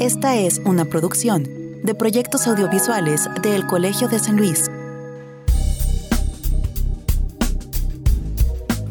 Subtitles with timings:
[0.00, 1.46] Esta es una producción
[1.82, 4.70] de proyectos audiovisuales del Colegio de San Luis.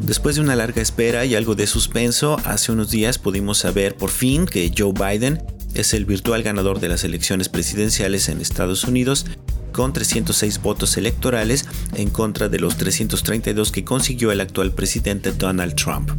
[0.00, 4.10] Después de una larga espera y algo de suspenso, hace unos días pudimos saber por
[4.10, 5.42] fin que Joe Biden
[5.74, 9.26] es el virtual ganador de las elecciones presidenciales en Estados Unidos
[9.72, 15.74] con 306 votos electorales en contra de los 332 que consiguió el actual presidente Donald
[15.74, 16.12] Trump.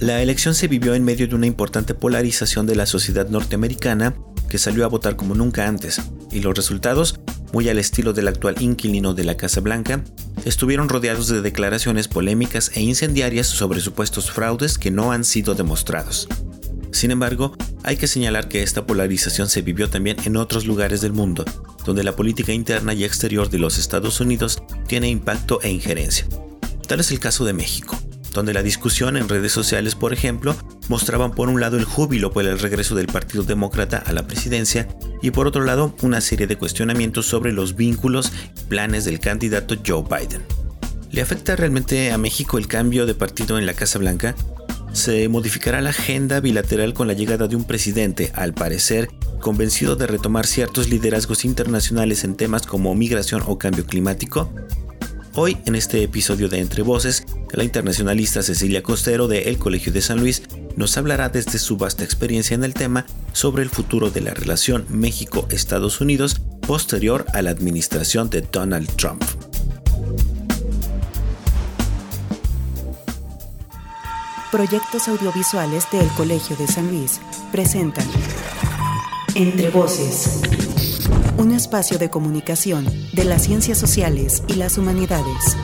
[0.00, 4.14] La elección se vivió en medio de una importante polarización de la sociedad norteamericana
[4.50, 7.18] que salió a votar como nunca antes, y los resultados,
[7.54, 10.04] muy al estilo del actual inquilino de la Casa Blanca,
[10.44, 16.28] estuvieron rodeados de declaraciones polémicas e incendiarias sobre supuestos fraudes que no han sido demostrados.
[16.92, 21.14] Sin embargo, hay que señalar que esta polarización se vivió también en otros lugares del
[21.14, 21.46] mundo,
[21.86, 26.26] donde la política interna y exterior de los Estados Unidos tiene impacto e injerencia.
[26.86, 27.98] Tal es el caso de México
[28.36, 30.54] donde la discusión en redes sociales, por ejemplo,
[30.88, 34.86] mostraban por un lado el júbilo por el regreso del Partido Demócrata a la presidencia
[35.22, 39.76] y por otro lado una serie de cuestionamientos sobre los vínculos y planes del candidato
[39.84, 40.42] Joe Biden.
[41.10, 44.36] ¿Le afecta realmente a México el cambio de partido en la Casa Blanca?
[44.92, 49.08] ¿Se modificará la agenda bilateral con la llegada de un presidente, al parecer,
[49.40, 54.52] convencido de retomar ciertos liderazgos internacionales en temas como migración o cambio climático?
[55.38, 60.00] Hoy, en este episodio de Entre Voces, la internacionalista Cecilia Costero de El Colegio de
[60.00, 60.42] San Luis
[60.76, 64.86] nos hablará desde su vasta experiencia en el tema sobre el futuro de la relación
[64.88, 69.22] México-Estados Unidos posterior a la administración de Donald Trump.
[74.50, 77.20] Proyectos audiovisuales del Colegio de San Luis
[77.52, 78.06] presentan
[79.34, 80.40] Entre Voces
[81.38, 85.56] un espacio de comunicación de las ciencias sociales y las humanidades.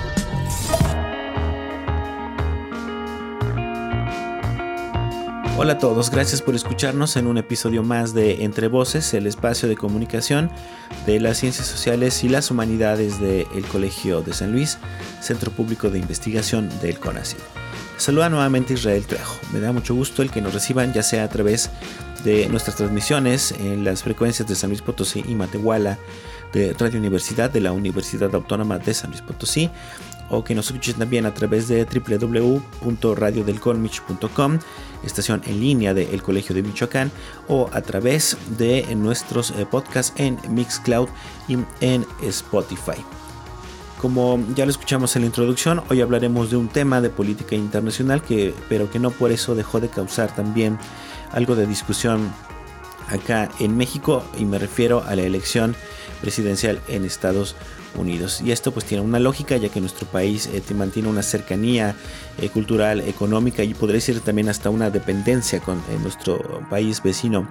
[5.57, 9.69] Hola a todos, gracias por escucharnos en un episodio más de Entre Voces, el espacio
[9.69, 10.51] de comunicación
[11.07, 14.79] de las ciencias sociales y las humanidades del Colegio de San Luis,
[15.21, 17.39] Centro Público de Investigación del CONACYT.
[17.97, 19.37] Saluda nuevamente Israel Trejo.
[19.53, 21.71] Me da mucho gusto el que nos reciban, ya sea a través
[22.25, 25.99] de nuestras transmisiones en las frecuencias de San Luis Potosí y Matehuala
[26.53, 29.71] de Radio Universidad de la Universidad Autónoma de San Luis Potosí
[30.33, 34.59] o que nos escuchen también a través de www.radiodelcolmich.com,
[35.05, 37.13] estación en línea del Colegio de Michoacán,
[37.49, 41.11] o a través de nuestros eh, podcasts en Mixcloud
[41.49, 43.05] y en Spotify.
[44.03, 48.21] Como ya lo escuchamos en la introducción, hoy hablaremos de un tema de política internacional
[48.21, 50.77] que, pero que no por eso dejó de causar también
[51.31, 52.33] algo de discusión
[53.09, 55.77] acá en México y me refiero a la elección
[56.21, 57.82] presidencial en Estados Unidos.
[58.45, 61.95] Y esto pues tiene una lógica ya que nuestro país eh, mantiene una cercanía
[62.41, 67.49] eh, cultural, económica y podría decir también hasta una dependencia con eh, nuestro país vecino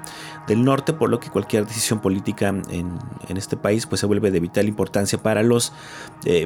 [0.47, 2.99] del norte, por lo que cualquier decisión política en,
[3.35, 5.71] este país pues se vuelve de vital importancia para los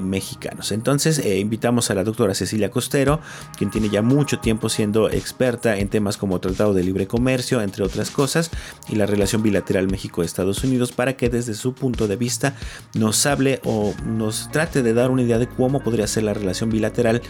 [0.02, 0.72] mexicanos.
[0.72, 3.20] Entonces invitamos a la doctora Cecilia Costero,
[3.58, 7.84] quien tiene ya mucho tiempo siendo experta en temas como Tratado de Libre Comercio, entre
[7.84, 8.52] otras cosas,
[8.88, 12.56] y la relación bilateral México-Estados Unidos, para que desde su punto de vista
[12.94, 16.70] nos hable o nos trate de dar una idea de cómo podría ser la relación
[16.70, 17.22] bilateral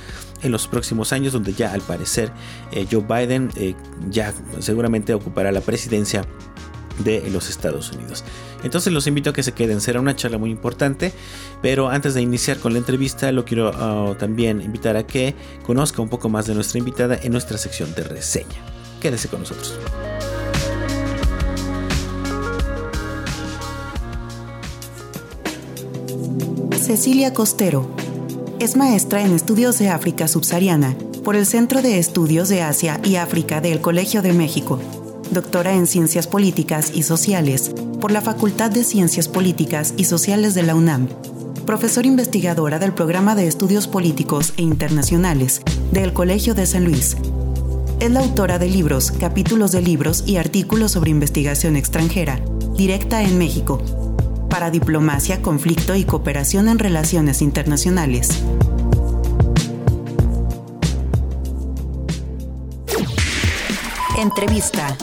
[0.41, 2.31] en los próximos años, donde ya al parecer
[2.71, 3.75] eh, Joe Biden eh,
[4.09, 6.25] ya seguramente ocupará la presidencia
[7.03, 8.23] de los Estados Unidos.
[8.63, 11.11] Entonces los invito a que se queden, será una charla muy importante,
[11.61, 16.01] pero antes de iniciar con la entrevista lo quiero ah, también invitar a que conozca
[16.01, 18.55] un poco más de nuestra invitada en nuestra sección de reseña.
[19.01, 19.77] Quédese con nosotros.
[26.79, 27.87] Cecilia Costero.
[28.59, 33.15] Es maestra en estudios de África subsahariana por el Centro de Estudios de Asia y
[33.15, 34.79] África del Colegio de México.
[35.31, 40.63] Doctora en Ciencias Políticas y Sociales por la Facultad de Ciencias Políticas y Sociales de
[40.63, 41.07] la UNAM.
[41.65, 45.61] Profesor investigadora del Programa de Estudios Políticos e Internacionales
[45.91, 47.17] del Colegio de San Luis.
[47.99, 52.39] Es la autora de libros, capítulos de libros y artículos sobre investigación extranjera,
[52.75, 53.81] directa en México,
[54.55, 58.29] para diplomacia, conflicto y cooperación en relaciones internacionales.
[64.17, 64.95] Entrevista.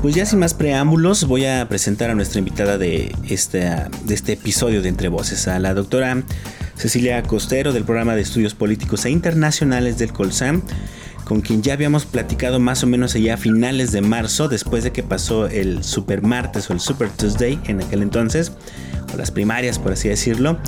[0.00, 3.68] Pues ya sin más preámbulos, voy a presentar a nuestra invitada de este,
[4.04, 6.22] de este episodio de Entre Voces, a la doctora
[6.76, 10.62] Cecilia Costero del programa de estudios políticos e internacionales del Colsam
[11.24, 14.92] con quien ya habíamos platicado más o menos allá a finales de marzo, después de
[14.92, 18.52] que pasó el Super Martes o el Super Tuesday en aquel entonces,
[19.12, 20.58] o las primarias por así decirlo.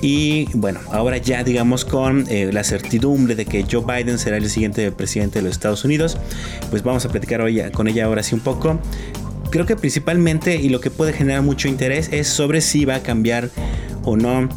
[0.00, 4.50] Y bueno, ahora ya digamos con eh, la certidumbre de que Joe Biden será el
[4.50, 6.18] siguiente presidente de los Estados Unidos,
[6.70, 8.80] pues vamos a platicar hoy con ella ahora sí un poco.
[9.50, 13.02] Creo que principalmente y lo que puede generar mucho interés es sobre si va a
[13.02, 13.50] cambiar
[14.02, 14.48] o no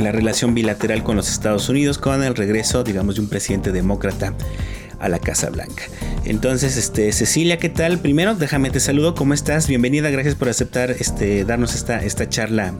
[0.00, 4.34] la relación bilateral con los Estados Unidos con el regreso, digamos, de un presidente demócrata
[5.00, 5.84] a la Casa Blanca.
[6.24, 7.98] Entonces, este, Cecilia, ¿qué tal?
[7.98, 9.68] Primero, déjame te saludo, ¿cómo estás?
[9.68, 12.74] Bienvenida, gracias por aceptar este, darnos esta, charla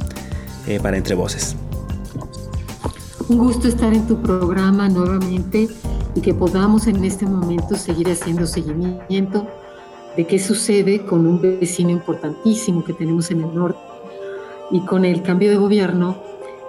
[0.67, 1.57] eh, para Entre Voces.
[3.29, 5.69] Un gusto estar en tu programa nuevamente
[6.15, 9.47] y que podamos en este momento seguir haciendo seguimiento
[10.17, 13.79] de qué sucede con un vecino importantísimo que tenemos en el norte
[14.71, 16.23] y con el cambio de gobierno,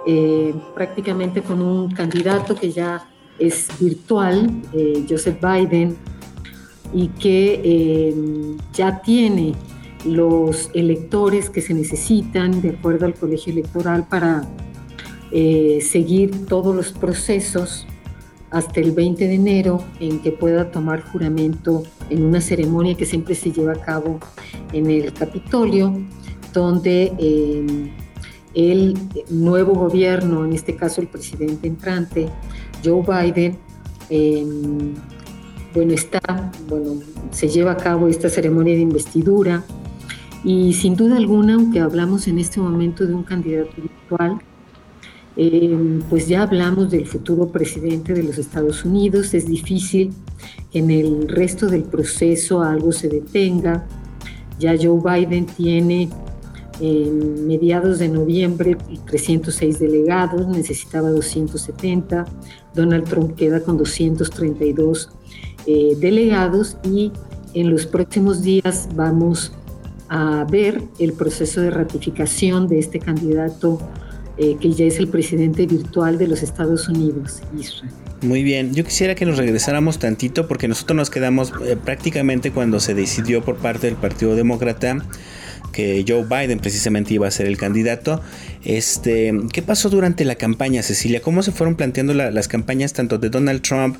[0.06, 3.06] eh, prácticamente con un candidato que ya
[3.38, 5.96] es virtual, eh, Joseph Biden,
[6.92, 9.54] y que eh, ya tiene
[10.06, 14.48] los electores que se necesitan de acuerdo al colegio electoral para
[15.30, 17.86] seguir todos los procesos
[18.50, 23.36] hasta el 20 de enero en que pueda tomar juramento en una ceremonia que siempre
[23.36, 24.18] se lleva a cabo
[24.72, 25.92] en el Capitolio,
[26.52, 27.12] donde
[28.54, 28.98] el
[29.28, 32.28] nuevo gobierno, en este caso el presidente entrante,
[32.84, 33.56] Joe Biden,
[34.08, 34.94] em,
[35.74, 37.00] bueno, está, bueno,
[37.30, 39.62] se lleva a cabo esta ceremonia de investidura
[40.42, 44.38] y sin duda alguna, aunque hablamos en este momento de un candidato virtual,
[45.36, 49.32] em, pues ya hablamos del futuro presidente de los Estados Unidos.
[49.34, 50.12] Es difícil
[50.72, 53.86] que en el resto del proceso algo se detenga.
[54.58, 56.08] Ya Joe Biden tiene
[56.80, 62.24] en mediados de noviembre 306 delegados, necesitaba 270.
[62.74, 65.10] Donald Trump queda con 232
[65.66, 67.12] eh, delegados y
[67.54, 69.52] en los próximos días vamos
[70.08, 73.78] a ver el proceso de ratificación de este candidato
[74.38, 77.92] eh, que ya es el presidente virtual de los Estados Unidos, Israel.
[78.22, 82.80] Muy bien, yo quisiera que nos regresáramos tantito porque nosotros nos quedamos eh, prácticamente cuando
[82.80, 84.98] se decidió por parte del Partido Demócrata
[85.72, 88.20] que Joe Biden precisamente iba a ser el candidato.
[88.64, 91.22] Este, ¿Qué pasó durante la campaña, Cecilia?
[91.22, 93.96] ¿Cómo se fueron planteando las campañas tanto de Donald Trump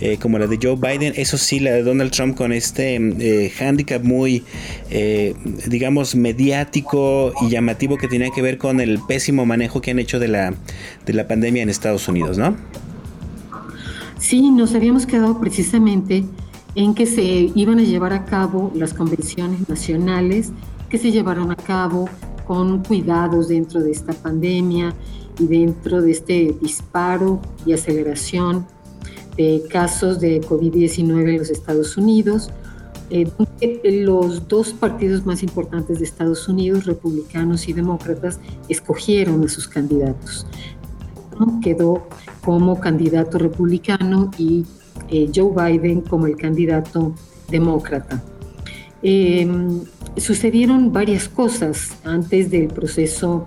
[0.00, 1.12] eh, como la de Joe Biden?
[1.16, 4.44] Eso sí, la de Donald Trump con este eh, handicap muy,
[4.90, 5.34] eh,
[5.66, 10.18] digamos, mediático y llamativo que tenía que ver con el pésimo manejo que han hecho
[10.18, 10.54] de la,
[11.06, 12.56] de la pandemia en Estados Unidos, ¿no?
[14.18, 16.24] Sí, nos habíamos quedado precisamente
[16.74, 20.52] en que se iban a llevar a cabo las convenciones nacionales
[20.90, 22.08] que se llevaron a cabo
[22.46, 24.92] con cuidados dentro de esta pandemia
[25.38, 28.66] y dentro de este disparo y aceleración
[29.36, 32.50] de casos de COVID-19 en los Estados Unidos.
[33.08, 33.30] Eh,
[34.04, 40.46] los dos partidos más importantes de Estados Unidos, republicanos y demócratas, escogieron a sus candidatos.
[41.62, 42.08] Quedó
[42.44, 44.66] como candidato republicano y
[45.08, 47.14] eh, Joe Biden como el candidato
[47.48, 48.22] demócrata.
[49.02, 49.48] Eh,
[50.16, 53.44] sucedieron varias cosas antes del proceso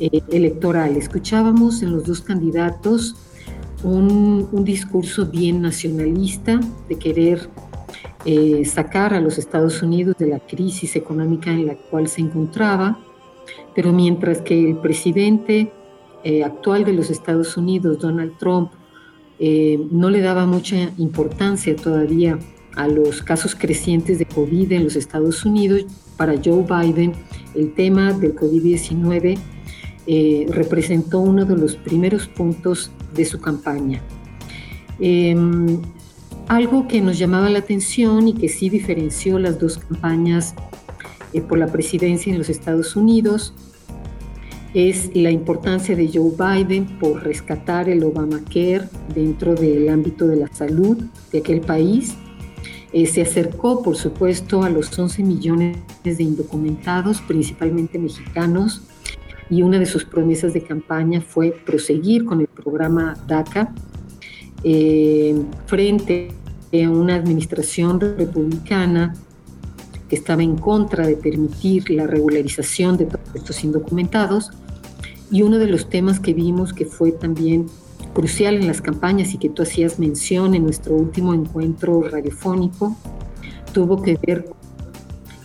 [0.00, 0.96] eh, electoral.
[0.96, 3.16] Escuchábamos en los dos candidatos
[3.82, 7.48] un, discurso bien nacionalista de querer
[8.24, 12.98] eh, sacar a los Estados Unidos de la crisis económica en la cual se encontraba,
[13.74, 15.72] pero mientras que el presidente
[16.24, 18.72] eh, actual de los Estados Unidos, Donald Trump,
[19.92, 22.40] no le daba mucha importancia todavía
[22.78, 25.84] a los casos crecientes de COVID en los Estados Unidos,
[26.16, 27.12] para Joe Biden
[27.54, 29.36] el tema del COVID-19
[30.06, 34.00] eh, representó uno de los primeros puntos de su campaña.
[35.00, 35.80] Em,
[36.46, 40.54] algo que nos llamaba la atención y que sí diferenció las dos campañas
[41.32, 43.54] eh, por la presidencia en los Estados Unidos
[44.72, 50.48] es la importancia de Joe Biden por rescatar el Obamacare dentro del ámbito de la
[50.48, 50.96] salud
[51.32, 52.14] de aquel país
[52.92, 58.82] eh, se acercó, por supuesto, a los 11 millones de indocumentados, principalmente mexicanos,
[59.50, 63.72] y una de sus promesas de campaña fue proseguir con el programa DACA
[64.64, 66.28] eh, frente
[66.72, 69.14] a una administración republicana
[70.08, 74.50] que estaba en contra de permitir la regularización de todos estos indocumentados.
[75.30, 77.66] Y uno de los temas que vimos que fue también
[78.12, 82.96] crucial en las campañas y que tú hacías mención en nuestro último encuentro radiofónico,
[83.72, 84.46] tuvo que ver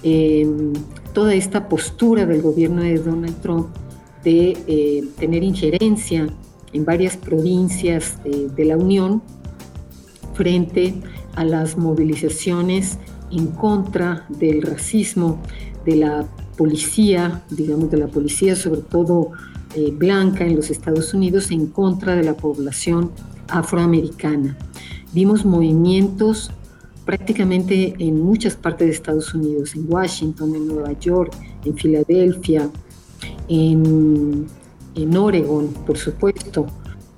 [0.03, 0.73] em,
[1.13, 3.67] toda esta postura del gobierno de Donald Trump
[4.23, 6.27] de eh, tener injerencia
[6.71, 9.21] en varias provincias eh, de la Unión
[10.33, 10.95] frente
[11.35, 12.97] a las movilizaciones
[13.31, 15.39] en contra del racismo
[15.85, 16.27] de la
[16.57, 19.31] policía, digamos de la policía sobre todo
[19.75, 23.11] eh, blanca en los Estados Unidos en contra de la población
[23.47, 24.57] afroamericana.
[25.13, 26.51] Vimos movimientos
[27.05, 32.69] prácticamente en muchas partes de Estados Unidos, en Washington, en Nueva York, en Filadelfia,
[33.47, 34.47] en,
[34.95, 36.67] en Oregon, por supuesto,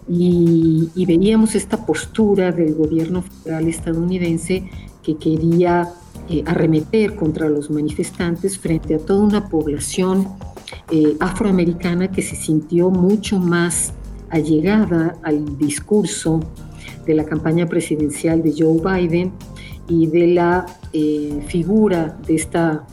[0.07, 4.69] y, veíamos esta postura del gobierno federal estadounidense
[5.01, 5.89] que quería
[6.29, 10.27] eh, arremeter contra los manifestantes frente a toda una población
[10.91, 13.93] eh, afroamericana que se sintió mucho más
[14.29, 16.39] allegada al discurso
[17.05, 19.31] de la campaña presidencial de Joe Biden
[19.87, 22.85] y de la eh, figura de esta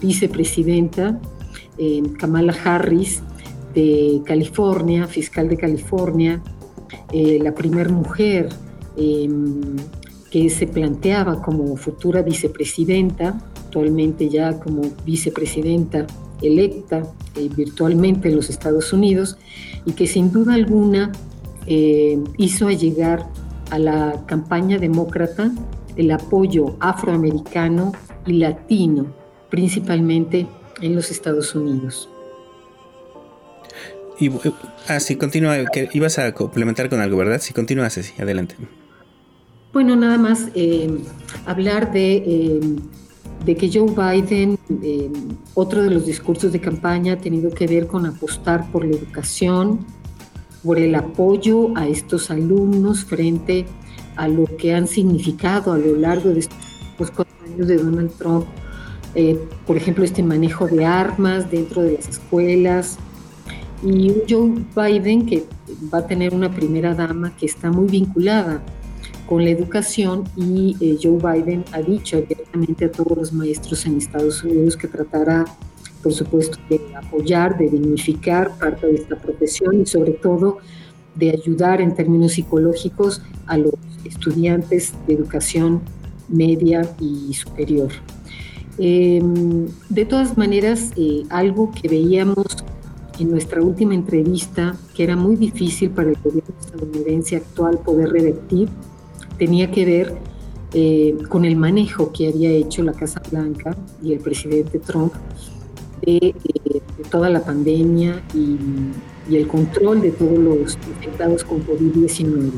[0.00, 1.20] vicepresidenta,
[2.18, 3.22] Kamala Harris,
[3.74, 6.42] de California, fiscal de California,
[7.12, 8.48] eh, la primera mujer
[8.96, 9.76] em,
[10.30, 16.06] que se planteaba como futura vicepresidenta, actualmente ya como vicepresidenta
[16.42, 17.02] electa
[17.36, 19.36] eh, virtualmente en los Estados Unidos,
[19.84, 21.12] y que sin duda alguna
[21.66, 23.26] eh, hizo llegar
[23.70, 25.50] a la campaña demócrata
[25.96, 27.92] el apoyo afroamericano
[28.26, 29.06] y latino,
[29.50, 30.46] principalmente
[30.80, 32.08] en los Estados Unidos.
[34.18, 34.30] Y,
[34.88, 35.64] ah, sí, continúa.
[35.72, 37.40] Que ibas a complementar con algo, ¿verdad?
[37.40, 38.20] Sí, continúa, Ceci.
[38.22, 38.56] Adelante.
[39.72, 40.98] Bueno, nada más eh,
[41.46, 42.60] hablar de, eh,
[43.44, 45.10] de, que Joe Biden, eh,
[45.54, 49.80] otro de los discursos de campaña ha tenido que ver con apostar por la educación,
[50.62, 53.66] por el apoyo a estos alumnos frente
[54.16, 58.46] a lo que han significado a lo largo de estos cuatro años de Donald Trump.
[59.66, 62.98] por ejemplo, este manejo de armas dentro de las escuelas,
[63.84, 65.44] y Joe Biden que
[65.92, 68.62] va a tener una primera dama que está muy vinculada
[69.32, 73.96] con la educación y eh, Joe Biden ha dicho directamente a todos los maestros en
[73.96, 75.46] Estados Unidos que tratará,
[76.02, 80.58] por supuesto, de apoyar, de dignificar parte de esta profesión y sobre todo
[81.14, 83.72] de ayudar en términos psicológicos a los
[84.04, 85.80] estudiantes de educación
[86.28, 87.88] media y superior.
[88.76, 92.48] Em, de todas maneras, eh, algo que veíamos
[93.18, 98.68] en nuestra última entrevista, que era muy difícil para el gobierno estadounidense actual poder revertir,
[99.38, 100.14] tenía que ver
[100.74, 105.12] eh, con el manejo que había hecho la Casa Blanca y el presidente Trump
[106.00, 106.34] de, eh,
[107.10, 108.58] toda la pandemia y,
[109.34, 112.50] el control de todos los infectados con COVID-19.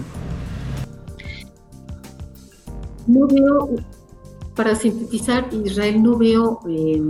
[3.06, 3.70] No veo,
[4.56, 6.60] para sintetizar, Israel no veo...
[6.68, 7.02] Eh,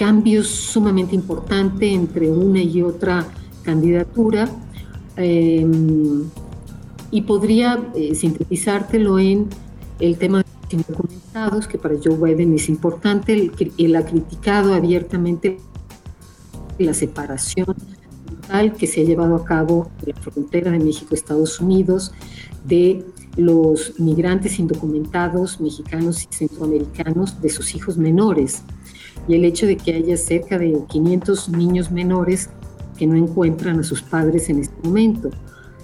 [0.00, 3.26] cambios sumamente importantes entre una y otra
[3.62, 4.48] candidatura.
[5.14, 6.24] Em,
[7.10, 9.48] y podría eh, sintetizártelo en
[9.98, 13.50] el tema de los indocumentados, que para Joe Biden es importante.
[13.78, 15.58] Él, ha criticado abiertamente
[16.78, 17.76] la separación
[18.26, 22.12] total que se ha llevado a cabo en la frontera de México-Estados Unidos
[22.64, 23.04] de
[23.36, 28.62] los migrantes indocumentados mexicanos y centroamericanos de sus hijos menores
[29.28, 32.50] y el hecho de que haya cerca de 500 niños menores
[32.96, 35.30] que no encuentran a sus padres en este momento.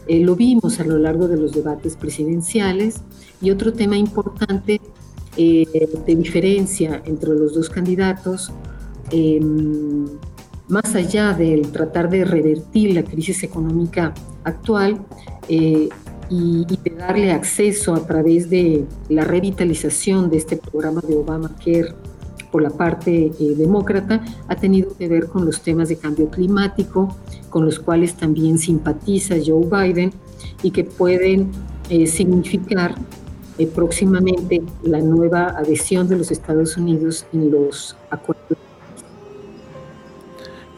[0.09, 3.03] Eh, lo vimos a lo largo de los debates presidenciales.
[3.41, 4.81] Y otro tema importante
[5.37, 8.53] eh, de diferencia entre los dos candidatos,
[9.11, 10.07] em,
[10.69, 15.05] más allá del tratar de revertir la crisis económica actual
[15.49, 15.89] eh,
[16.31, 21.95] y, y, de darle acceso a través de la revitalización de este programa de Obamacare
[22.51, 27.17] por la parte eh, demócrata ha tenido que ver con los temas de cambio climático,
[27.51, 30.13] con los cuales también simpatiza Joe Biden
[30.63, 31.51] y que pueden
[31.91, 32.95] eh, significar
[33.59, 38.59] eh, próximamente la nueva adhesión de los Estados Unidos en los acuerdos.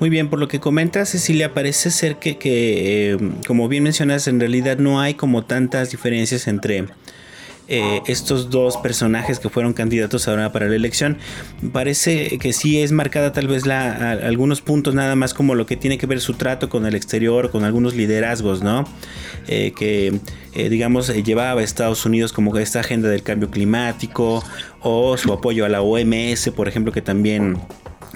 [0.00, 4.38] Muy bien, por lo que comentas, Cecilia, parece ser que, que como bien mencionas, en
[4.38, 6.87] realidad no hay como tantas diferencias entre
[7.70, 11.18] eh, estos dos personajes que fueron candidatos ahora para la elección.
[11.70, 15.76] Parece que sí es marcada tal vez la, algunos puntos nada más como lo que
[15.76, 18.87] tiene que ver su trato con el exterior, con algunos liderazgos, ¿no?
[19.48, 20.18] Eh, que
[20.54, 24.42] eh, digamos llevaba a Estados Unidos como esta agenda del cambio climático
[24.80, 27.58] o su apoyo a la OMS, por ejemplo, que también...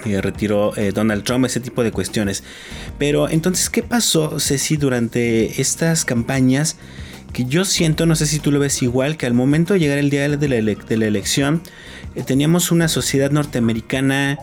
[0.03, 2.43] retiró Donald Trump, ese tipo de cuestiones.
[2.97, 6.75] Pero entonces, ¿qué pasó, Ceci, durante estas campañas?
[7.33, 9.97] Que yo siento, no sé si tú lo ves igual, que al momento de llegar
[9.97, 11.61] el día de la, elección
[12.15, 14.37] eh, teníamos una sociedad norteamericana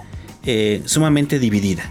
[0.44, 1.84] eh, sumamente dividida.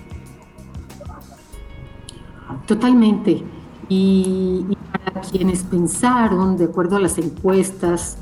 [2.67, 3.41] Totalmente.
[3.87, 8.17] Y, para quienes pensaron, de acuerdo a las encuestas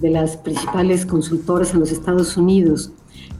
[0.00, 2.92] de las principales consultoras en los Estados Unidos,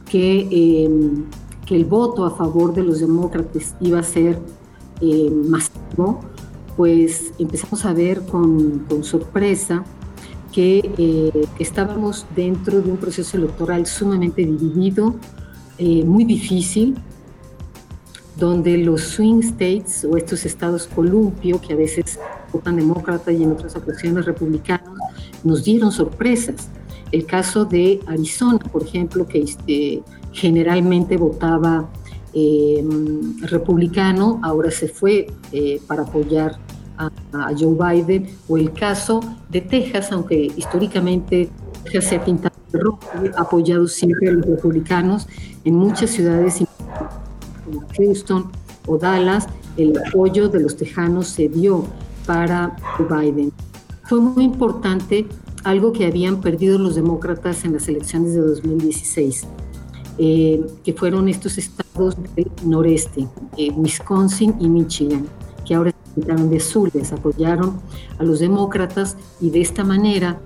[0.09, 1.25] que, em,
[1.65, 4.39] que el voto a favor de los demócratas iba a ser
[5.01, 6.21] eh, masivo,
[6.79, 9.83] pues empezamos a ver con, sorpresa
[10.53, 15.13] que eh, estábamos dentro de un proceso electoral sumamente dividido,
[15.77, 16.95] eh, muy difícil,
[18.37, 22.17] donde los swing states o estos estados columpio, que a veces
[22.53, 24.97] votan demócrata y en otras ocasiones republicanos,
[25.43, 26.69] nos dieron sorpresas.
[27.11, 31.89] El caso de Arizona, por ejemplo, que este, generalmente votaba
[32.31, 32.85] eh,
[33.41, 36.59] republicano, ahora se fue eh, para apoyar
[36.99, 41.49] a, Joe Biden, o el caso de Texas, aunque históricamente
[41.83, 42.99] Texas se ha pintado de rojo,
[43.35, 45.27] ha apoyado siempre a los republicanos
[45.63, 46.63] en muchas ciudades
[47.65, 48.51] como Houston
[48.85, 51.85] o Dallas, el apoyo de los tejanos se dio
[52.25, 53.51] para Biden.
[54.03, 55.25] Fue muy importante
[55.63, 59.47] algo que habían perdido los demócratas en las elecciones de 2016,
[60.17, 63.27] eh, que fueron estos estados del noreste,
[63.57, 65.27] eh, Wisconsin y Michigan,
[65.65, 67.79] que ahora se pintaron de azules, apoyaron
[68.17, 70.39] a los demócratas y de esta manera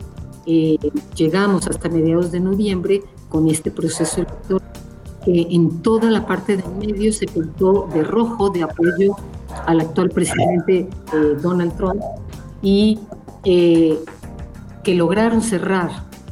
[0.45, 0.77] eh,
[1.15, 4.61] llegamos hasta mediados de noviembre con este proceso electoral
[5.25, 9.15] que en toda la parte del medio se pintó de rojo de apoyo
[9.65, 10.89] al actual presidente
[11.41, 12.01] Donald Trump
[12.61, 12.99] y
[14.83, 15.91] que lograron cerrar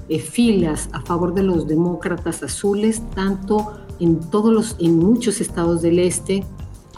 [0.10, 5.82] eh, filas a favor de los demócratas azules, tanto en, todos los, en muchos estados
[5.82, 6.44] del este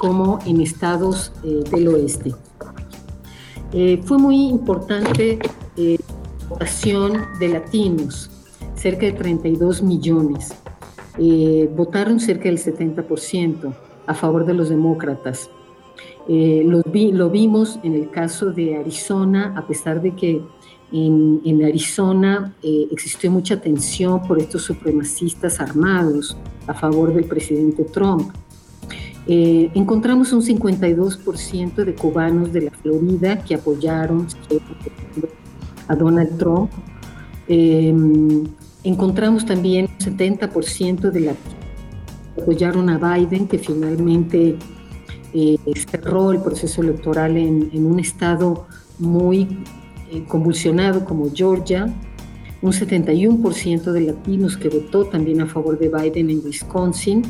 [0.03, 2.35] como en estados eh, del oeste.
[3.71, 5.39] Eh, fue muy importante
[5.77, 8.29] la votación de latinos,
[8.75, 10.53] cerca de 32 millones.
[11.73, 13.73] votaron cerca del 70%
[14.05, 15.49] a favor de los demócratas.
[16.27, 20.41] lo, vimos en el caso de Arizona, a pesar de que
[20.93, 28.31] en, Arizona eh, existió mucha tensión por estos supremacistas armados a favor del presidente Trump.
[29.27, 34.27] Eh, encontramos un 52% de cubanos de la Florida que apoyaron
[35.87, 36.71] a Donald Trump.
[37.47, 38.43] Em,
[38.83, 44.57] encontramos también un 70% de la que apoyaron a Biden, que finalmente
[45.33, 45.57] eh,
[45.89, 48.67] cerró el proceso electoral en, en un estado
[48.99, 49.63] muy
[50.11, 51.91] eh, convulsionado como Georgia,
[52.61, 57.23] un 71% de latinos que votó también a favor de Biden en Wisconsin,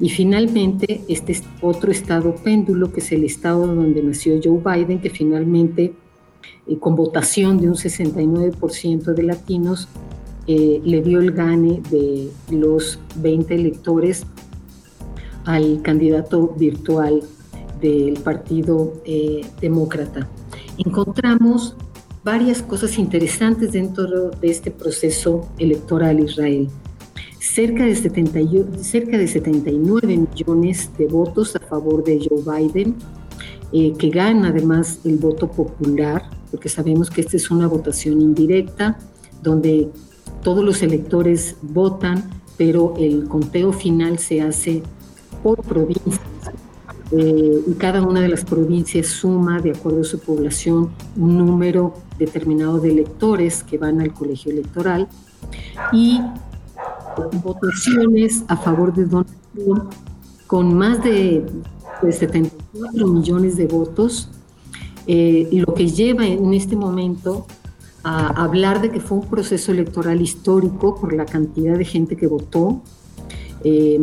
[0.00, 5.10] y finalmente este otro estado péndulo, que es el estado donde nació Joe Biden, que
[5.10, 5.92] finalmente,
[6.66, 9.88] eh, con votación de un 69% de latinos,
[10.46, 14.24] eh, le dio el gane de los 20 electores
[15.44, 17.22] al candidato virtual
[17.80, 18.92] del Partido
[19.60, 20.28] Demócrata.
[20.76, 21.76] Encontramos
[22.24, 26.68] varias cosas interesantes dentro de este proceso electoral Israel.
[27.40, 32.96] Cerca de, cerca de 79 millones de votos a favor de Joe Biden,
[33.72, 38.98] eh, que gana además el voto popular, porque sabemos que esta es una votación indirecta,
[39.42, 39.88] donde
[40.42, 44.82] todos los electores votan, pero el conteo final se hace
[45.42, 46.20] por provincias
[47.12, 51.94] eh, y cada una de las provincias suma, de acuerdo a su población, un número
[52.18, 55.08] determinado de electores que van al colegio electoral.
[55.90, 56.20] Y
[57.42, 59.92] votaciones a favor de Donald Trump
[60.46, 61.44] con más de,
[62.02, 64.28] 74 millones de votos,
[65.06, 67.46] eh, lo que lleva en este momento
[68.02, 72.26] a hablar de que fue un proceso electoral histórico por la cantidad de gente que
[72.26, 72.80] votó.
[73.64, 74.00] Eh,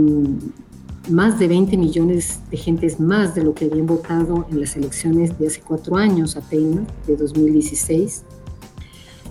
[1.10, 5.38] más de 20 millones de gentes más de lo que habían votado en las elecciones
[5.39, 8.23] de hace cuatro años apenas, de 2016.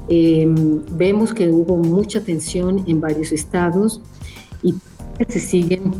[0.08, 4.00] Em, vemos que hubo mucha tensión en varios estados
[4.62, 4.74] y
[5.28, 5.94] se siguen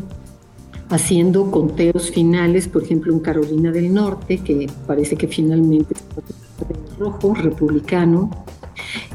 [0.89, 7.33] haciendo conteos finales, por ejemplo en Carolina del Norte, que parece que finalmente es rojo,
[7.33, 8.29] republicano,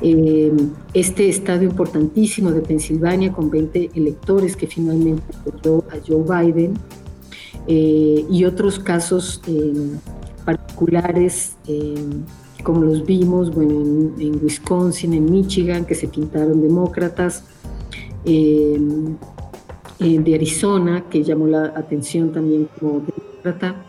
[0.02, 0.52] eh,
[0.92, 6.74] este estado importantísimo de Pensilvania con 20 electores que finalmente apoyó a Joe Biden.
[7.68, 9.40] Eh, y otros casos
[10.42, 11.57] eh, particulares
[12.62, 17.44] como los vimos bueno, en, Wisconsin, en Michigan, que se pintaron demócratas,
[18.24, 23.85] de Arizona, que llamó la atención también como demócrata.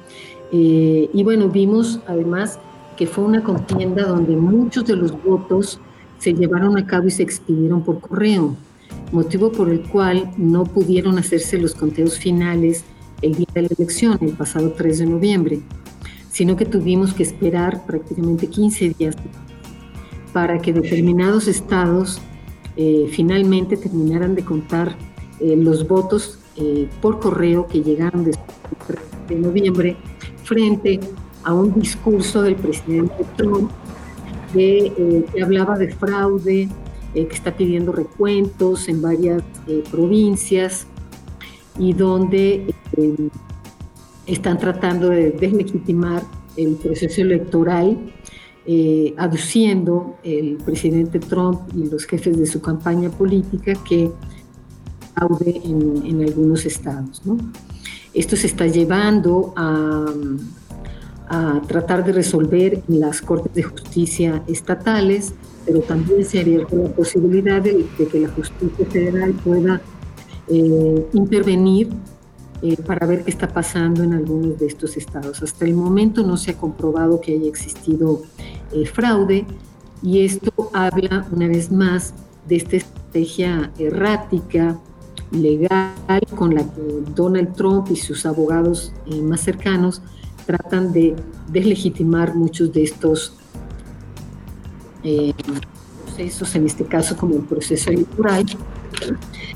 [0.52, 2.60] y bueno, vimos además
[2.96, 5.80] que fue una contienda donde muchos de los votos
[6.20, 8.56] se llevaron a cabo y se expidieron por correo,
[9.12, 12.84] motivo por el cual no pudieron hacerse los conteos finales
[13.22, 15.62] el día de la elección, el pasado 3 de noviembre,
[16.34, 19.16] sino que tuvimos que esperar prácticamente 15 días
[20.34, 22.20] para que determinados estados
[22.76, 24.98] eh, finalmente terminaran de contar
[25.40, 29.96] eh, los votos eh, por correo que llegaron después de noviembre
[30.44, 31.00] frente
[31.44, 33.70] a un discurso del presidente Trump
[34.54, 36.70] que hablaba de fraude,
[37.14, 39.42] que está pidiendo recuentos en varias
[39.90, 40.86] provincias
[41.80, 42.74] y donde
[44.26, 46.24] están tratando de deslegitimar
[46.56, 47.98] el proceso electoral
[48.66, 54.10] eh, aduciendo el presidente Trump y los jefes de su campaña política que
[55.14, 57.22] fraude en, algunos estados.
[58.14, 60.14] Esto se está llevando a,
[61.68, 65.34] tratar de resolver en las Cortes de Justicia estatales,
[65.66, 69.82] pero también se abierto la posibilidad de, que la justicia federal pueda
[70.48, 71.90] eh, intervenir
[72.66, 75.44] eh, para ver qué está pasando en algunos de estos estados.
[75.44, 78.22] Hasta el momento no se ha comprobado que haya existido
[78.72, 79.46] eh, fraude
[80.02, 82.14] y esto habla una vez más
[82.48, 84.80] de esta estrategia errática,
[85.32, 90.02] legal, con la que Donald Trump y sus abogados eh, más cercanos
[90.46, 91.18] tratan de
[91.52, 93.36] deslegitimar muchos de estos
[96.06, 98.46] procesos, en este caso como el proceso electoral,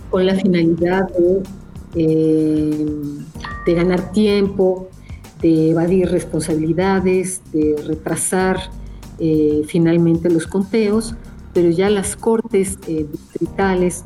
[0.09, 1.41] con la finalidad de
[1.95, 2.85] eh,
[3.65, 4.89] de ganar tiempo,
[5.41, 8.57] de evadir responsabilidades, de retrasar
[9.19, 11.15] eh, finalmente los conteos,
[11.53, 14.03] pero ya las cortes eh, distritales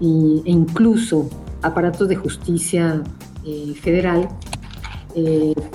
[0.00, 1.28] e incluso
[1.62, 3.02] aparatos de justicia
[3.82, 4.28] federal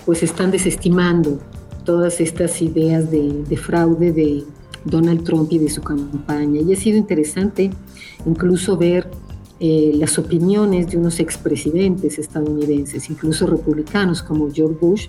[0.05, 1.39] pues están desestimando
[1.83, 4.43] todas estas ideas de, de fraude de
[4.85, 6.61] Donald Trump y de su campaña.
[6.61, 7.71] Y ha sido interesante
[8.25, 9.09] incluso ver
[9.59, 15.07] eh, las opiniones de unos expresidentes estadounidenses, incluso republicanos como George Bush,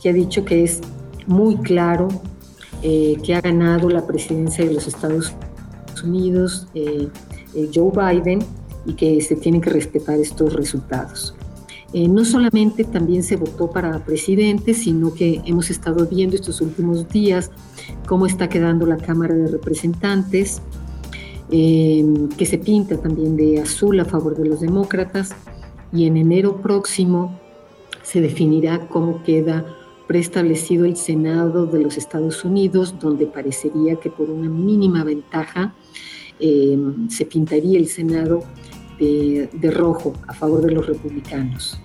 [0.00, 0.80] que ha dicho que es
[1.26, 2.06] muy claro
[2.82, 5.34] eh, que ha ganado la presidencia de los Estados
[6.04, 7.08] Unidos eh,
[7.74, 8.38] Joe Biden
[8.86, 11.34] y que se tienen que respetar estos resultados.
[11.92, 17.50] no solamente también se votó para presidente, sino que hemos estado viendo estos últimos días
[18.06, 20.62] cómo está quedando la Cámara de Representantes,
[21.50, 25.34] Em, que se pinta también de azul a favor de los demócratas
[25.92, 27.40] y en enero próximo
[28.02, 29.64] se definirá cómo queda
[30.06, 35.74] preestablecido el Senado de los Estados Unidos, donde parecería que por una mínima ventaja
[36.38, 38.42] em, se pintaría el Senado
[38.98, 41.80] de rojo a favor de los republicanos.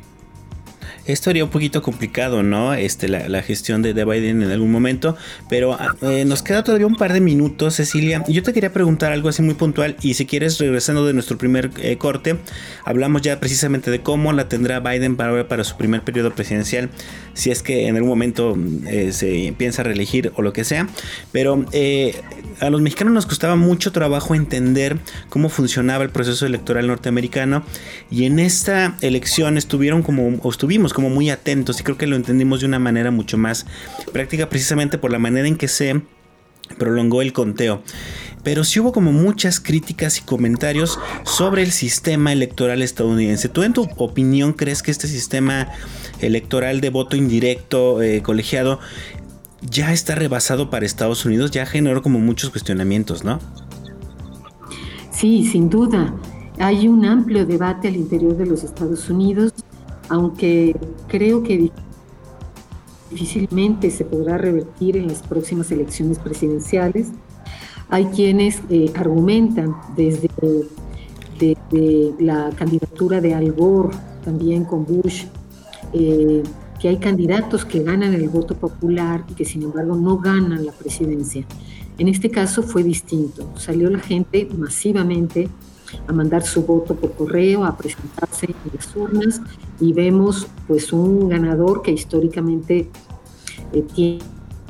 [1.05, 2.73] Esto haría un poquito complicado, ¿no?
[2.73, 5.17] Este, la, gestión de, Biden en algún momento.
[5.49, 8.23] Pero ah, eh, nos queda todavía un par de minutos, Cecilia.
[8.29, 9.97] Yo te quería preguntar algo así muy puntual.
[10.01, 12.37] Y si quieres, regresando de nuestro primer eh, corte,
[12.85, 16.89] hablamos ya precisamente de cómo la tendrá Biden para, su primer periodo presidencial.
[17.33, 20.87] Si es que en algún momento eh, se piensa reelegir o lo que sea.
[21.33, 21.65] Pero
[22.61, 27.65] a los mexicanos nos costaba mucho trabajo entender cómo funcionaba el proceso electoral norteamericano.
[28.09, 32.15] Y en esta elección estuvieron como, o estuvimos como muy atentos y creo que lo
[32.15, 33.65] entendimos de una manera mucho más
[34.11, 36.01] práctica precisamente por la manera en que se
[36.77, 37.83] prolongó el conteo.
[38.43, 43.47] Pero sí hubo como muchas críticas y comentarios sobre el sistema electoral estadounidense.
[43.47, 45.69] ¿Tú en tu opinión crees que este sistema
[46.19, 48.79] electoral de voto indirecto, eh, colegiado,
[49.61, 51.51] ya está rebasado para Estados Unidos?
[51.51, 53.39] Ya generó como muchos cuestionamientos, ¿no?
[55.11, 56.13] Sí, sin duda.
[56.59, 59.53] Hay un amplio debate al interior de los Estados Unidos
[60.09, 60.75] aunque
[61.07, 61.71] creo que
[63.13, 67.09] difícilmente se podrá revertir en las próximas elecciones presidenciales.
[67.89, 70.29] Hay quienes eh, argumentan desde,
[72.19, 75.25] la candidatura de Al Gore, también con Bush,
[75.91, 76.41] eh,
[76.79, 80.71] que hay candidatos que ganan el voto popular y que sin embargo no ganan la
[80.71, 81.45] presidencia.
[81.97, 83.49] En este caso fue distinto.
[83.57, 85.49] Salió la gente masivamente
[86.07, 89.41] a mandar su voto por correo, a presentarse en las urnas
[89.79, 92.89] y vemos pues un ganador que históricamente
[93.73, 94.19] eh,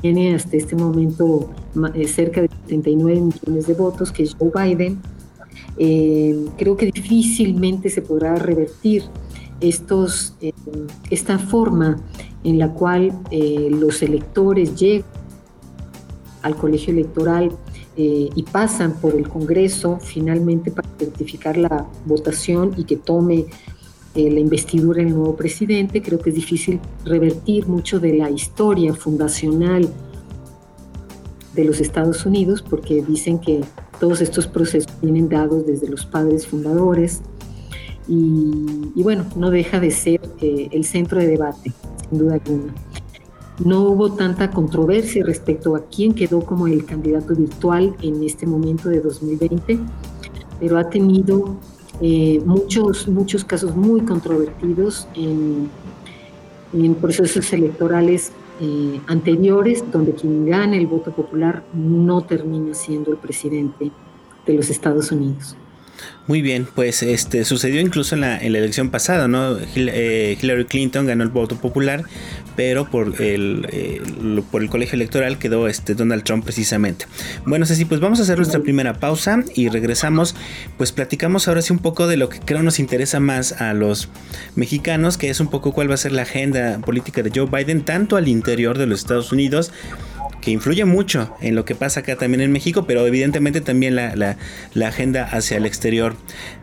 [0.00, 1.50] tiene hasta este momento
[1.94, 5.00] eh, cerca de 39 millones de votos, que es Joe Biden.
[5.76, 9.04] Eh, creo que difícilmente se podrá revertir
[9.60, 10.36] estos,
[11.10, 11.96] esta forma
[12.42, 15.06] en la cual los electores llegan
[16.42, 17.50] al colegio electoral
[17.96, 23.46] eh, y pasan por el Congreso finalmente para certificar la votación y que tome
[24.14, 26.02] eh, la investidura del nuevo presidente.
[26.02, 29.88] Creo que es difícil revertir mucho de la historia fundacional
[31.54, 33.60] de los Estados Unidos porque dicen que
[34.00, 37.22] todos estos procesos vienen dados desde los padres fundadores
[38.06, 41.72] y, bueno, no deja de ser eh, el centro de debate,
[42.08, 42.74] sin duda alguna.
[43.58, 48.88] No hubo tanta controversia respecto a quién quedó como el candidato virtual en este momento
[48.88, 49.78] de 2020,
[50.58, 51.56] pero ha tenido
[52.00, 55.68] eh, muchos, muchos casos muy controvertidos en,
[56.72, 63.18] en procesos electorales eh, anteriores, donde quien gana el voto popular no termina siendo el
[63.18, 63.90] presidente
[64.46, 65.56] de los Estados Unidos.
[66.26, 69.56] Muy bien, pues este sucedió incluso en la, elección pasada, ¿no?
[69.76, 72.04] Eh, Hillary Clinton ganó el voto popular,
[72.56, 74.02] pero por el, eh,
[74.50, 77.06] por el colegio electoral quedó este Donald Trump precisamente.
[77.46, 80.34] Bueno, Ceci, pues vamos a hacer nuestra primera pausa y regresamos,
[80.76, 84.08] pues platicamos ahora sí un poco de lo que creo nos interesa más a los
[84.54, 87.84] mexicanos, que es un poco cuál va a ser la agenda política de Joe Biden,
[87.84, 89.72] tanto al interior de los Estados Unidos,
[90.44, 94.36] que influye mucho en lo que pasa acá también en México, pero evidentemente también la,
[94.86, 96.16] agenda hacia el exterior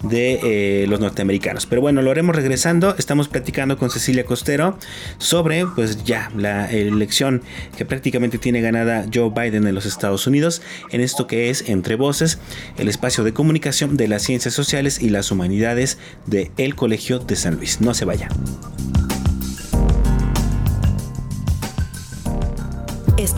[0.03, 1.65] de eh, los norteamericanos.
[1.65, 2.95] Pero bueno, lo haremos regresando.
[2.99, 4.77] Estamos platicando con Cecilia Costero
[5.17, 7.41] sobre, pues ya, la elección
[7.75, 11.95] que prácticamente tiene ganada Joe Biden en los Estados Unidos, en esto que es Entre
[11.95, 12.37] Voces,
[12.77, 17.35] el espacio de comunicación de las ciencias sociales y las humanidades de El Colegio de
[17.35, 17.81] San Luis.
[17.81, 18.29] No se vaya.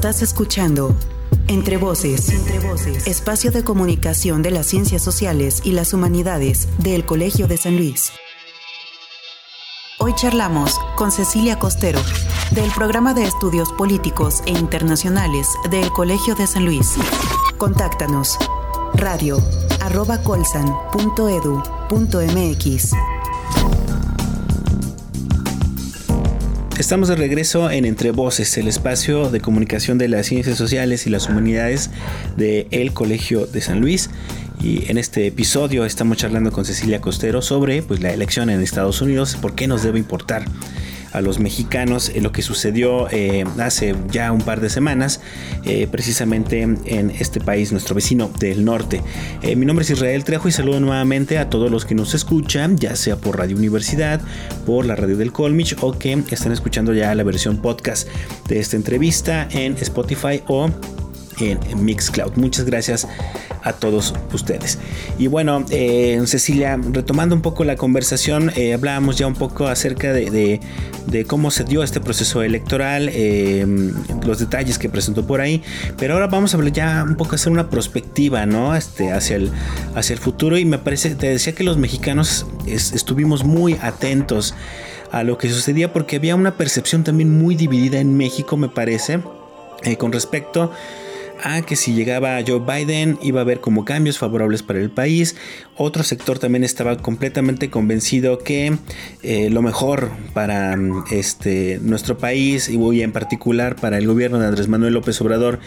[0.03, 0.93] Estás escuchando
[1.47, 2.27] Entre Voces,
[3.07, 8.11] espacio de comunicación de las ciencias sociales y las humanidades del Colegio de San Luis.
[9.99, 12.01] Hoy charlamos con Cecilia Costero,
[12.51, 16.95] del programa de estudios políticos e internacionales del Colegio de San Luis.
[17.57, 18.37] Contáctanos
[18.95, 19.37] radio
[20.25, 20.83] colsan.edu.mx.
[26.79, 31.11] Estamos de regreso en Entre Voces, el espacio de comunicación de las ciencias sociales y
[31.11, 31.91] las humanidades
[32.35, 34.09] del el Colegio de San Luis.
[34.59, 39.01] Y en este episodio estamos charlando con Cecilia Costero sobre pues, la elección en Estados
[39.01, 40.45] Unidos, por qué nos debe importar
[41.13, 45.21] a los mexicanos lo que sucedió eh, hace ya un par de semanas,
[45.63, 49.01] eh, precisamente en este país, nuestro vecino del norte.
[49.41, 52.77] Eh, mi nombre es Israel Trejo y saludo nuevamente a todos los que nos escuchan,
[52.77, 54.21] ya sea por Radio Universidad,
[54.65, 58.07] por la radio del Colmich o que están escuchando ya la versión podcast
[58.47, 60.69] de esta entrevista en Spotify o
[61.39, 62.33] en Mixcloud.
[62.35, 63.07] Muchas gracias
[63.63, 64.77] a todos ustedes.
[65.17, 70.11] Y bueno, eh, Cecilia, retomando un poco la conversación, eh, hablábamos ya un poco acerca
[70.11, 70.59] de,
[71.27, 73.65] cómo se dio este proceso electoral, eh,
[74.25, 75.63] los detalles que presentó por ahí,
[75.97, 78.75] pero ahora vamos a hablar ya un poco, hacer una perspectiva, ¿no?
[78.75, 79.51] Este, hacia, el,
[79.95, 84.55] hacia el futuro y me parece, te decía que los mexicanos estuvimos muy atentos
[85.11, 89.19] a lo que sucedía porque había una percepción también muy dividida en México, me parece,
[89.97, 90.71] con respecto a
[91.65, 95.35] que si llegaba Joe Biden iba a haber como cambios favorables para el país.
[95.75, 98.77] Otro sector también estaba completamente convencido que
[99.23, 100.77] eh, lo mejor para
[101.11, 105.59] este, nuestro país y en particular para el gobierno de Andrés Manuel López Obrador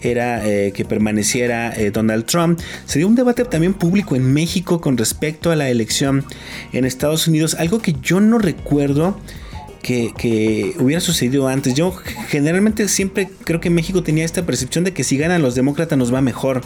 [0.00, 2.60] era eh, que permaneciera eh, Donald Trump.
[2.86, 6.24] Se dio un debate también público en México con respecto a la elección
[6.72, 9.18] en Estados Unidos, algo que yo no recuerdo
[9.84, 11.74] que, hubiera sucedido antes.
[11.74, 11.92] Yo
[12.28, 16.12] generalmente siempre creo que México tenía esta percepción de que si ganan los demócratas nos
[16.12, 16.62] va mejor.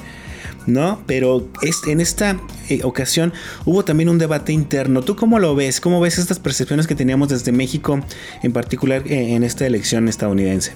[0.67, 1.01] ¿no?
[1.07, 1.49] Pero
[1.87, 2.37] en esta
[2.69, 3.33] eh, ocasión
[3.65, 5.01] hubo también un debate interno.
[5.01, 5.81] ¿Tú cómo lo ves?
[5.81, 8.01] ¿Cómo ves estas percepciones que teníamos desde México,
[8.43, 10.75] en particular eh, en esta elección estadounidense?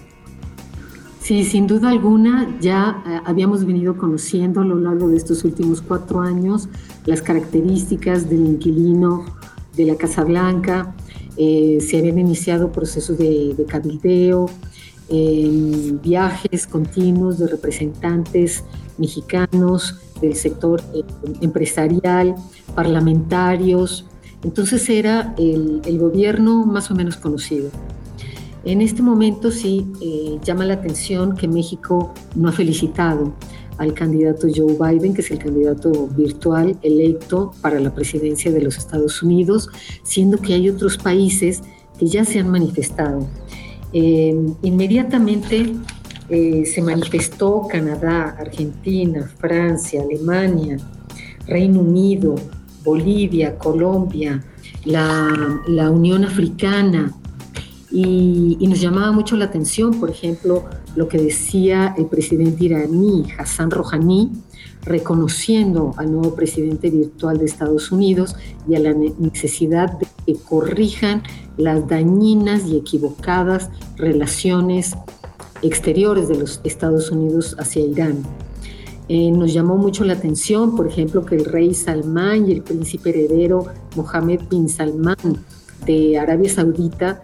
[1.21, 5.83] Sí, sin duda alguna, ya eh, habíamos venido conociendo a lo largo de estos últimos
[5.83, 6.71] cuatro años
[7.05, 9.27] las características del inquilino
[9.77, 10.95] de la Casa Blanca,
[11.37, 14.47] eh, se habían iniciado procesos de, cabildeo,
[16.03, 18.65] viajes continuos de representantes
[18.97, 21.03] mexicanos del sector eh,
[21.41, 22.35] empresarial,
[22.75, 24.07] parlamentarios.
[24.43, 27.71] Entonces era el, gobierno más o menos conocido.
[28.65, 33.35] En este momento sí eh, llama la atención que México no ha felicitado
[33.83, 38.79] al candidato Joe Biden, que es el candidato virtual electo para la presidencia de los
[38.79, 39.69] Estados Unidos,
[40.05, 41.63] siendo que hay otros países
[41.99, 43.27] que ya se han manifestado.
[43.93, 45.75] Eh, inmediatamente
[46.29, 50.77] eh, se manifestó Canadá, Argentina, Francia, Alemania,
[51.49, 52.37] Reino Unido,
[52.85, 54.45] Bolivia, Colombia,
[54.85, 57.13] la, la Unión Africana,
[57.93, 60.65] y, y, nos llamaba mucho la atención, por ejemplo,
[60.97, 64.31] lo que decía el presidente iraní Hassan Rouhani,
[64.85, 68.35] reconociendo al nuevo presidente virtual de Estados Unidos
[68.69, 71.23] y a la necesidad de que corrijan
[71.57, 74.95] las dañinas y equivocadas relaciones
[75.63, 78.23] exteriores de los Estados Unidos hacia Irán.
[79.09, 83.11] Eh, nos llamó mucho la atención, por ejemplo, que el rey Salmán y el príncipe
[83.11, 85.17] heredero Mohammed bin Salman
[85.87, 87.23] de Arabia Saudita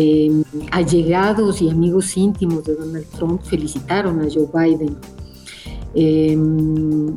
[0.00, 4.96] eh, allegados y amigos íntimos de Donald Trump felicitaron a Joe Biden.
[5.92, 7.16] Em,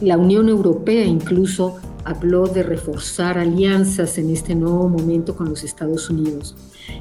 [0.00, 6.08] la Unión Europea incluso habló de reforzar alianzas en este nuevo momento con los Estados
[6.10, 6.54] Unidos.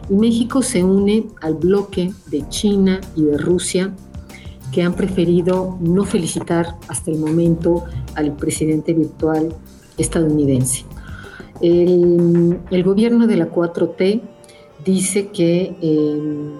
[0.09, 3.93] Y México se une al bloque de China y de Rusia
[4.71, 7.83] que han preferido no felicitar hasta el momento
[8.15, 9.53] al presidente virtual
[9.99, 10.88] estadounidense.
[11.61, 14.21] El, gobierno de la 4T
[14.85, 16.53] dice que, em,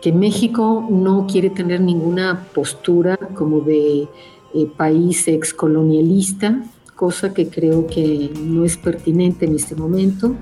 [0.00, 4.08] que México no quiere tener ninguna postura como de
[4.54, 6.62] eh, país excolonialista,
[6.96, 10.34] cosa que creo que no es pertinente en este momento.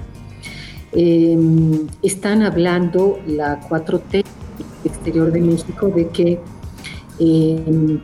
[0.92, 4.24] Em, están hablando la 4T
[4.84, 6.40] exterior de México de que
[7.18, 8.00] em,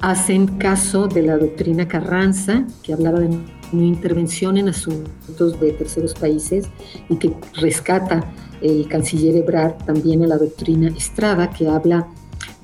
[0.00, 3.28] hacen caso de la doctrina Carranza, que hablaba de
[3.72, 6.66] no intervención en asuntos de terceros países
[7.08, 12.08] y que rescata el canciller Ebrard también a la doctrina Estrada, que habla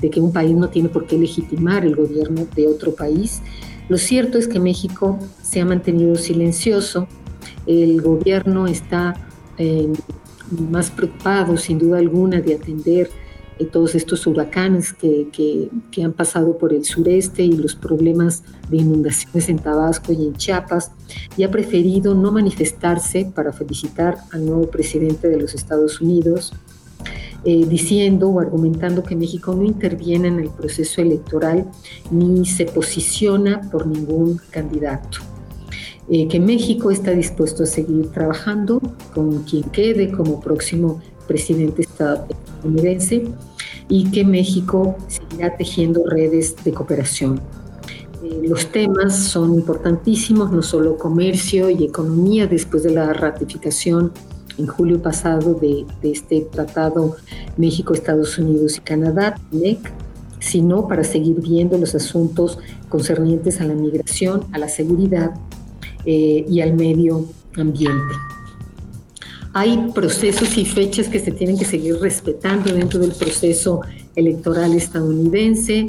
[0.01, 3.43] de que un país no tiene por qué legitimar el gobierno de otro país.
[3.89, 7.07] Lo cierto es que México se ha mantenido silencioso,
[7.67, 9.15] el gobierno está
[9.59, 9.93] eh,
[10.71, 13.11] más preocupado sin duda alguna de atender
[13.65, 15.29] todos estos huracanes que,
[15.91, 20.35] que, han pasado por el sureste y los problemas de inundaciones en Tabasco y en
[20.35, 20.93] Chiapas,
[21.39, 26.53] y ha preferido no manifestarse para felicitar al nuevo presidente de los Estados Unidos,
[27.45, 31.65] eh, diciendo o argumentando que México no interviene en el proceso electoral
[32.11, 35.19] ni se posiciona por ningún candidato.
[36.09, 38.81] Eh, que México está dispuesto a seguir trabajando
[39.13, 43.25] con quien quede como próximo presidente estadounidense
[43.89, 47.41] y que México seguirá tejiendo redes de cooperación.
[48.23, 54.13] Eh, los temas son importantísimos, no solo comercio y economía después de la ratificación
[54.59, 57.17] en julio pasado de, este tratado
[57.57, 59.93] México, Estados Unidos y Canadá, MEC,
[60.41, 62.59] sino para seguir viendo los asuntos
[62.89, 65.35] concernientes a la migración, a la seguridad
[66.05, 68.15] eh, y al medio ambiente.
[69.59, 73.81] Hay procesos y fechas que se tienen que seguir respetando dentro del proceso
[74.15, 75.87] electoral estadounidense.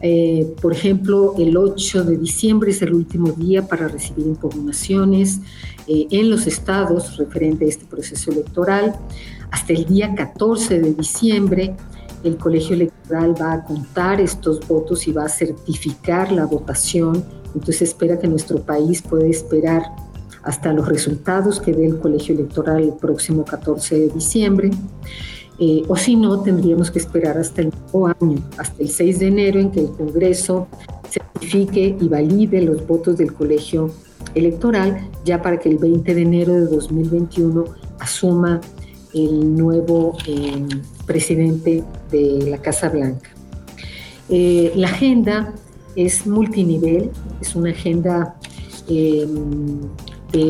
[0.00, 5.38] Eh, por ejemplo, el 8 de diciembre es el último día para recibir impugnaciones
[5.86, 8.96] eh, en los estados referente a este proceso electoral.
[9.52, 11.76] Hasta el día 14 de diciembre,
[12.24, 17.24] el colegio electoral va a contar estos votos y va a certificar la votación.
[17.54, 19.84] Entonces espera que nuestro país pueda esperar
[20.44, 24.70] hasta los resultados que dé el colegio electoral el próximo 14 de diciembre.
[25.58, 29.26] Eh, o si no, tendríamos que esperar hasta el nuevo año, hasta el 6 de
[29.28, 30.66] enero, en que el Congreso
[31.08, 33.90] certifique y valide los votos del colegio
[34.34, 37.64] electoral, ya para que el 20 de enero de 2021
[38.00, 38.60] asuma
[39.14, 40.66] el nuevo eh,
[41.06, 43.30] presidente de la Casa Blanca.
[44.28, 45.54] Eh, la agenda
[45.94, 48.34] es multinivel, es una agenda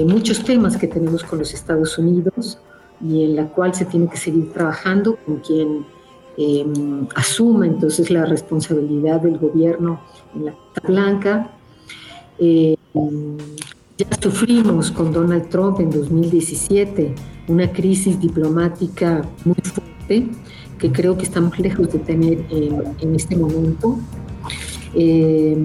[0.07, 2.59] muchos temas que tenemos con los Estados Unidos
[3.01, 5.85] y en la cual se tiene que seguir trabajando con quien
[6.37, 10.01] em, asuma entonces la responsabilidad del gobierno
[10.35, 11.51] en la Casa Blanca.
[12.39, 12.77] Em,
[13.99, 17.15] ya sufrimos con Donald Trump en 2017
[17.49, 20.29] una crisis diplomática muy fuerte
[20.79, 23.99] que creo que estamos lejos de tener en, en este momento.
[24.95, 25.57] Eh,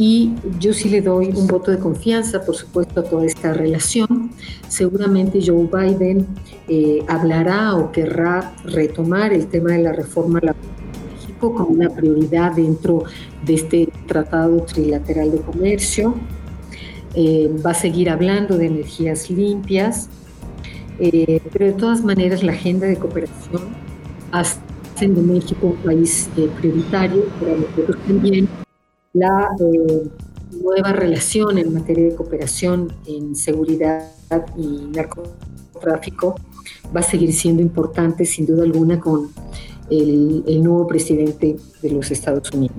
[0.00, 4.30] y yo sí le doy un voto de confianza, por supuesto, a toda esta relación.
[4.66, 6.26] Seguramente Joe Biden
[6.68, 11.90] eh, hablará o querrá retomar el tema de la reforma laboral de México como una
[11.90, 13.04] prioridad dentro
[13.44, 16.14] de este tratado trilateral de comercio.
[17.14, 20.08] Eh, va a seguir hablando de energías limpias,
[20.98, 23.76] eh, pero de todas maneras la agenda de cooperación
[24.32, 24.60] hace
[24.98, 28.48] de México un país prioritario para nosotros también
[29.12, 30.08] la eh,
[30.52, 34.06] nueva relación en materia de cooperación en seguridad
[34.56, 36.36] y narcotráfico
[36.94, 39.30] va a seguir siendo importante sin duda alguna con
[39.90, 42.76] el, el nuevo presidente de los Estados Unidos.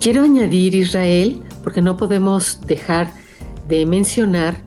[0.00, 3.12] Quiero añadir Israel, porque no podemos dejar
[3.66, 4.62] de mencionar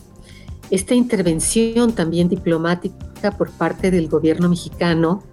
[0.71, 5.23] esta intervención también diplomática por parte del gobierno mexicano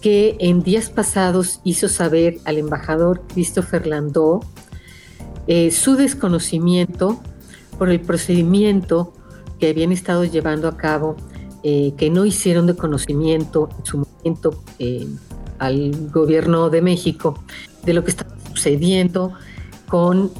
[0.00, 4.40] que en días pasados hizo saber al embajador Christopher Landau
[5.46, 7.20] eh, su desconocimiento
[7.78, 9.12] por el procedimiento
[9.58, 11.16] que habían estado llevando a cabo,
[11.64, 15.06] eh, que no hicieron de conocimiento en su momento eh,
[15.58, 17.42] al gobierno de México
[17.84, 19.32] de lo que estaba sucediendo
[19.88, 20.32] con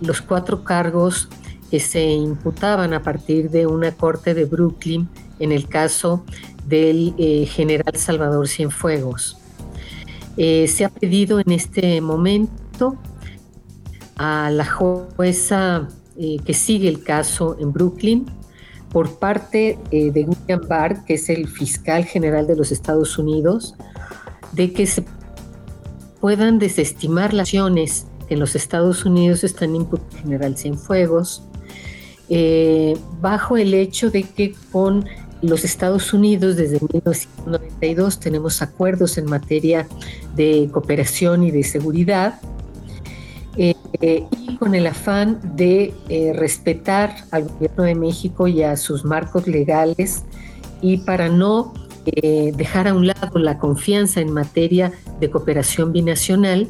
[0.00, 1.28] los cuatro cargos
[1.70, 6.24] que se imputaban a partir de una corte de Brooklyn en el caso
[6.66, 7.14] del
[7.48, 9.36] general Salvador Cienfuegos.
[10.36, 12.98] se ha pedido en este momento
[14.18, 18.26] a la jueza eh, que sigue el caso en Brooklyn
[18.90, 23.74] por parte eh, de William Barr, que es el fiscal general de los Estados Unidos,
[24.52, 25.04] de que se
[26.20, 29.86] puedan desestimar las acciones que en los Estados Unidos están en
[30.20, 31.42] general Cienfuegos,
[32.28, 35.06] eh, bajo el hecho de que con
[35.40, 39.86] los Estados Unidos desde 1992 tenemos acuerdos en materia
[40.34, 42.40] de cooperación y de seguridad
[43.60, 49.04] eh, y con el afán de eh, respetar al gobierno de México y a sus
[49.04, 50.22] marcos legales
[50.80, 51.74] y para no
[52.06, 56.68] eh, dejar a un lado la confianza en materia de cooperación binacional,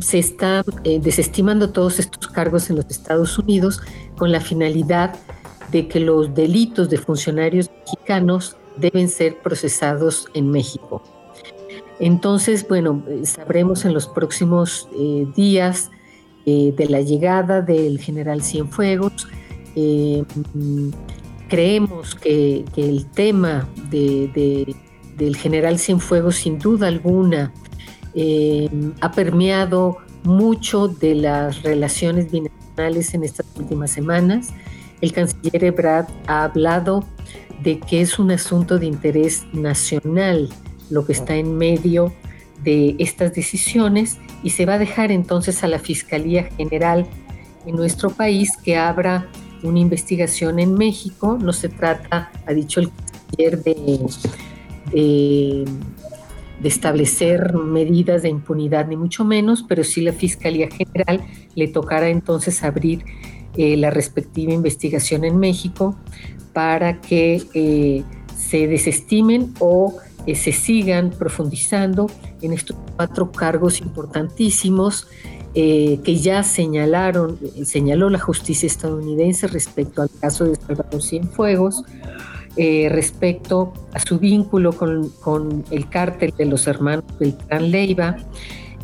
[0.00, 3.80] se está desestimando todos estos cargos en los Estados Unidos
[4.18, 5.14] con la finalidad
[5.72, 11.02] de que los delitos de funcionarios mexicanos deben ser procesados en México.
[12.00, 15.90] Entonces, bueno, sabremos en los próximos eh, días
[16.46, 19.26] eh, de la llegada del general Cienfuegos.
[19.74, 20.24] Eh,
[21.48, 27.52] creemos que, el tema del general Cienfuegos, sin duda alguna,
[29.00, 34.48] ha permeado mucho de las relaciones binacionales en estas últimas semanas.
[35.00, 37.04] El canciller Ebrard ha hablado
[37.62, 40.48] de que es un asunto de interés nacional
[40.90, 42.12] lo que está en medio
[42.64, 47.06] de estas decisiones y se va a dejar entonces a la Fiscalía General
[47.66, 49.28] en nuestro país que abra
[49.62, 51.38] una investigación en México.
[51.40, 55.64] No se trata, ha dicho el canciller, de,
[56.64, 61.24] establecer medidas de impunidad, ni mucho menos, pero sí la Fiscalía General
[61.54, 63.04] le tocará entonces abrir
[63.56, 65.96] eh, la respectiva investigación en México
[66.52, 68.02] para que eh,
[68.36, 69.94] se desestimen o
[70.26, 72.10] eh, se sigan profundizando
[72.42, 75.06] en estos cuatro cargos importantísimos
[75.54, 81.82] que ya señalaron, señaló la justicia estadounidense respecto al caso de Salvador Cienfuegos,
[82.56, 88.18] respecto a su vínculo con, con, el cártel de los hermanos Beltrán Leiva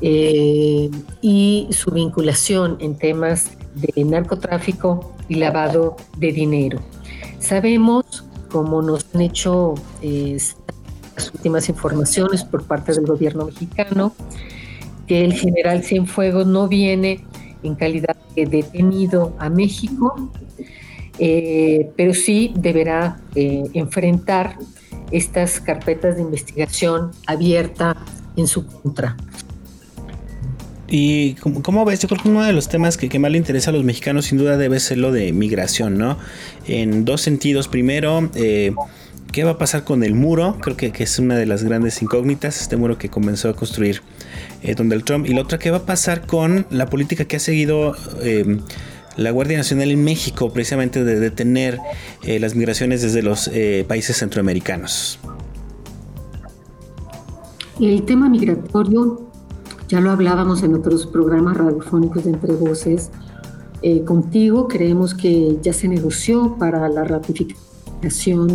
[0.01, 6.80] y su vinculación en temas de narcotráfico y lavado de dinero.
[7.39, 10.39] Sabemos, como nos han hecho eh,
[11.15, 14.15] las últimas informaciones por parte del gobierno mexicano,
[15.07, 17.25] que el general Cienfuegos no viene
[17.62, 20.31] en calidad de detenido a México,
[21.19, 24.59] eh, pero sí deberá eh, enfrentar
[25.11, 27.97] estas carpetas de investigación abierta
[28.37, 29.17] en su contra.
[30.89, 33.73] Y como, ves, yo creo que uno de los temas que, más le interesa a
[33.73, 36.19] los mexicanos sin duda debe ser lo de migración, ¿no?
[36.67, 37.69] En dos sentidos.
[37.69, 38.73] Primero, eh,
[39.35, 40.59] ¿qué va a pasar con el muro?
[40.61, 44.01] Creo que, es una de las grandes incógnitas, este muro que comenzó a construir
[44.62, 45.26] eh, Donald Trump.
[45.26, 47.95] Y la otra, ¿qué va a pasar con la política que ha seguido...
[48.22, 48.61] Eh,
[49.16, 51.78] la Guardia Nacional en México, precisamente de detener
[52.24, 53.49] las migraciones desde los
[53.87, 55.20] países centroamericanos.
[57.78, 59.30] El tema migratorio
[59.87, 63.11] ya lo hablábamos en otros programas radiofónicos de Entre Voces.
[63.82, 67.64] Eh, contigo creemos que ya se negoció para la ratificación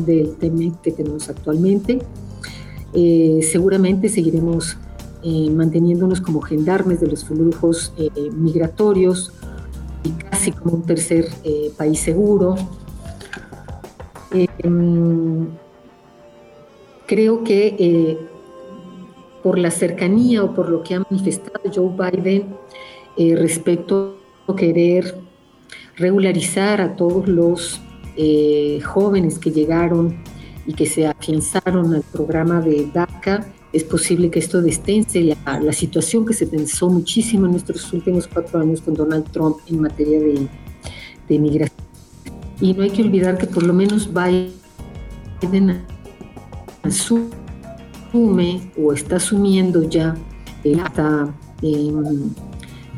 [0.06, 2.00] del TEMEC que tenemos actualmente.
[2.93, 4.78] Eh, seguramente seguiremos
[5.24, 7.93] eh, manteniéndonos como gendarmes de los flujos
[8.34, 9.32] migratorios
[10.04, 11.28] y casi como un tercer
[11.78, 12.56] país seguro.
[14.64, 15.45] Mm,
[17.06, 18.18] creo que
[19.43, 22.56] por la cercanía o por lo que ha manifestado Joe Biden
[23.18, 25.16] eh, respecto a querer
[25.95, 27.82] regularizar a todos los
[28.22, 30.13] eh, jóvenes que llegaron
[30.67, 35.72] y que se afianzaron al programa de DACA, es posible que esto destense la, la,
[35.72, 40.20] situación que se tensó muchísimo en nuestros últimos cuatro años con Donald Trump en materia
[40.20, 40.49] de,
[41.30, 41.80] de migración.
[42.59, 45.82] Y no hay que olvidar que por lo menos Biden
[46.84, 47.30] asume
[48.78, 50.17] o está asumiendo ya,
[50.65, 52.34] está em,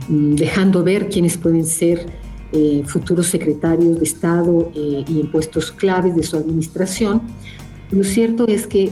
[0.10, 2.21] dejando ver quiénes pueden ser
[2.52, 7.22] eh, futuros secretarios de Estado eh, y en puestos claves de su administración.
[7.92, 8.86] Lo cierto es que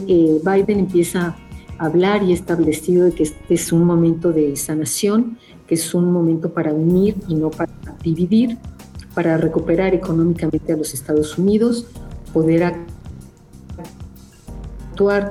[0.44, 1.36] Biden empieza
[1.78, 6.12] a hablar y establecido de que este es un momento de sanación, que es un
[6.12, 8.58] momento para unir y no para dividir,
[9.14, 11.86] para recuperar económicamente a los Estados Unidos,
[12.34, 12.62] poder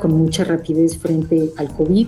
[0.02, 2.08] con mucha rapidez frente al COVID,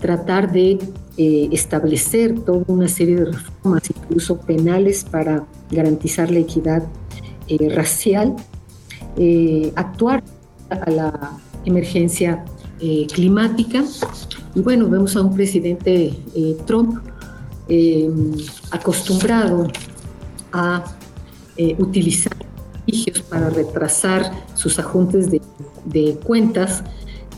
[0.00, 0.76] tratar de
[1.22, 6.82] eh, establecer toda una serie de reformas, incluso penales, para garantizar la equidad
[7.46, 8.36] eh, racial,
[9.18, 10.24] eh, actuar
[10.70, 12.42] a la emergencia
[13.12, 13.84] climática.
[14.54, 16.14] Y bueno, vemos a un presidente
[16.64, 16.98] Trump
[18.70, 19.68] acostumbrado
[20.54, 20.82] a
[21.76, 22.34] utilizar
[23.28, 26.82] para retrasar sus ajustes de, cuentas,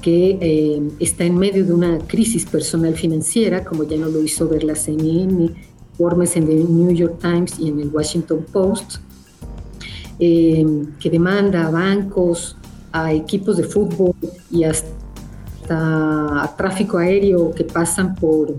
[0.03, 4.49] que eh, está en medio de una crisis personal financiera, como ya no lo hizo
[4.49, 5.51] ver la CNN,
[5.93, 8.97] informes en el New York Times y en el Washington Post,
[10.19, 10.67] eh,
[11.01, 12.57] que demanda a bancos,
[12.93, 14.15] a equipos de fútbol
[14.51, 18.55] y hasta a tráfico aéreo que pasan por,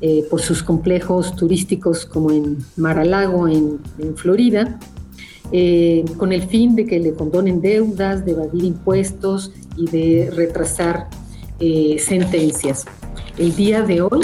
[0.00, 4.78] eh, por sus complejos turísticos como en Mar-a-Lago, en, en Florida,
[5.52, 11.08] eh, con el fin de que le condonen deudas, de evadir impuestos y de retrasar
[11.60, 12.84] eh, sentencias.
[13.38, 14.20] El día de hoy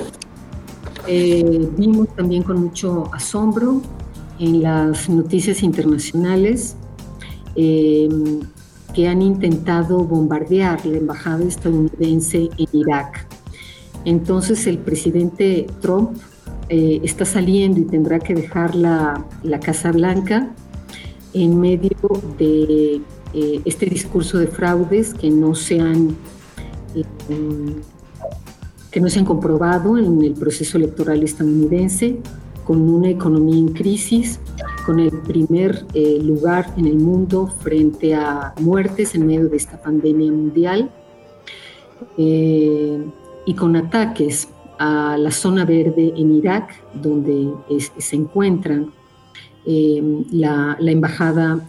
[1.07, 3.81] eh, vimos también con mucho asombro
[4.39, 6.77] en las noticias internacionales
[7.57, 13.27] que han intentado bombardear la embajada estadounidense en Irak.
[14.05, 16.17] Entonces el presidente Trump
[16.69, 20.55] está saliendo y tendrá que dejar la, la Casa Blanca
[21.33, 21.99] en medio
[22.39, 23.03] de
[23.35, 26.17] eh, este discurso de fraudes que no se han
[26.95, 27.05] eh,
[28.91, 32.17] que no se han comprobado en el proceso electoral estadounidense,
[32.65, 34.41] con una economía en crisis,
[34.87, 39.81] con el primer eh, lugar en el mundo frente a muertes en medio de esta
[39.81, 40.91] pandemia mundial,
[42.17, 44.49] y con ataques
[44.79, 47.53] a la zona verde en Irak, donde
[47.99, 48.93] se encuentran
[49.71, 51.61] eh, la, embajada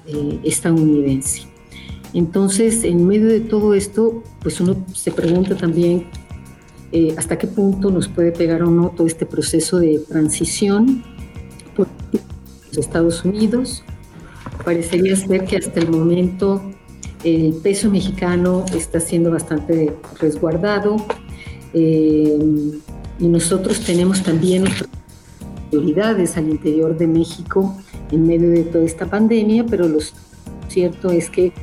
[0.44, 1.49] estadounidense.
[2.14, 6.08] Entonces, en medio de todo esto, pues uno se pregunta también
[6.92, 11.04] eh, hasta qué punto nos puede pegar o no todo este proceso de transición
[11.76, 11.88] por
[12.68, 13.84] los Estados Unidos.
[14.66, 16.62] Parecería ser que hasta el momento
[17.24, 20.98] el peso mexicano está siendo bastante resguardado
[21.74, 24.90] y nosotros tenemos también nuestras
[25.70, 27.78] prioridades al interior de México
[28.12, 30.00] en medio de toda esta pandemia, pero lo
[30.68, 31.54] cierto es que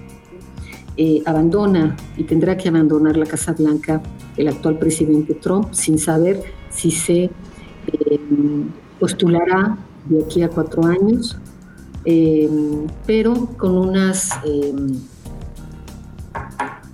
[0.98, 4.02] eh, abandona y tendrá que abandonar la Casa Blanca
[4.38, 8.20] el actual presidente Trump sin saber si se eh,
[8.98, 9.76] postulará
[10.06, 11.36] de aquí a cuatro años,
[12.06, 12.48] eh,
[13.06, 14.30] pero con unos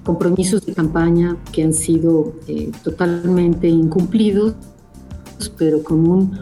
[0.02, 2.34] compromisos de campaña que han sido
[2.82, 4.56] totalmente incumplidos,
[5.56, 6.38] pero con un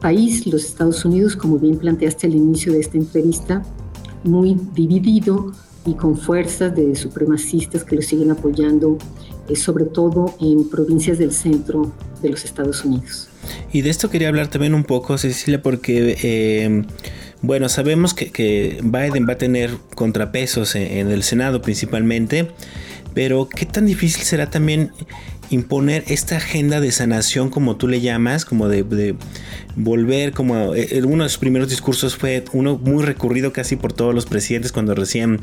[0.00, 3.62] país, los Estados Unidos, como bien planteaste al inicio de esta entrevista,
[4.24, 5.52] muy dividido
[5.86, 8.98] y con fuerzas de supremacistas que lo siguen apoyando,
[9.48, 13.28] eh, sobre todo en provincias del centro de los Estados Unidos.
[13.72, 16.84] Y de esto quería hablar también un poco, Cecilia, porque, eh,
[17.42, 22.50] bueno, sabemos que, Biden va a tener contrapesos en el Senado principalmente,
[23.14, 24.92] pero ¿qué tan difícil será también
[25.50, 29.16] imponer esta agenda de sanación, como tú le llamas, como de,
[29.76, 34.14] volver, como eh, uno de sus primeros discursos fue uno muy recurrido casi por todos
[34.14, 35.40] los presidentes cuando recién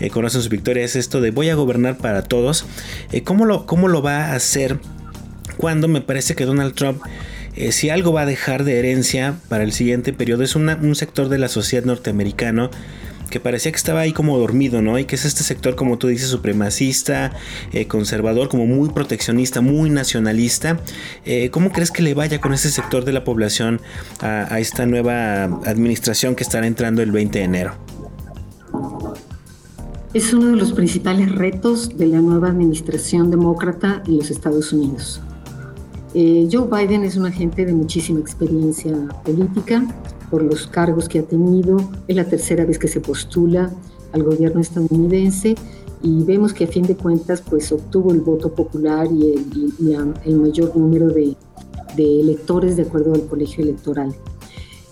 [0.00, 2.66] eh, conocen su victoria, es esto de voy a gobernar para todos.
[3.12, 4.78] Eh, ¿cómo, lo, ¿Cómo lo va a hacer
[5.56, 7.00] cuando me parece que Donald Trump...
[7.70, 11.38] si algo va a dejar de herencia para el siguiente periodo es un sector de
[11.38, 12.70] la sociedad norteamericano
[13.34, 14.96] que parecía que estaba ahí como dormido, ¿no?
[14.96, 17.32] Y que es este sector, como tú dices, supremacista,
[17.72, 20.78] eh, conservador, como muy proteccionista, muy nacionalista.
[21.24, 23.80] Eh, ¿Cómo crees que le vaya con ese sector de la población
[24.20, 27.74] a, esta nueva administración que estará entrando el 20 de enero?
[30.12, 35.20] Es uno de los principales retos de la nueva administración demócrata en los Estados Unidos.
[36.14, 39.84] Eh, Joe Biden es un agente de muchísima experiencia política,
[40.34, 41.76] por los cargos que ha tenido.
[42.08, 43.72] Es la tercera vez que se postula
[44.12, 45.54] al gobierno estadounidense
[46.02, 50.76] y vemos que a fin de cuentas pues obtuvo el voto popular y el, mayor
[50.76, 51.36] número de,
[51.96, 54.12] electores de acuerdo al colegio electoral.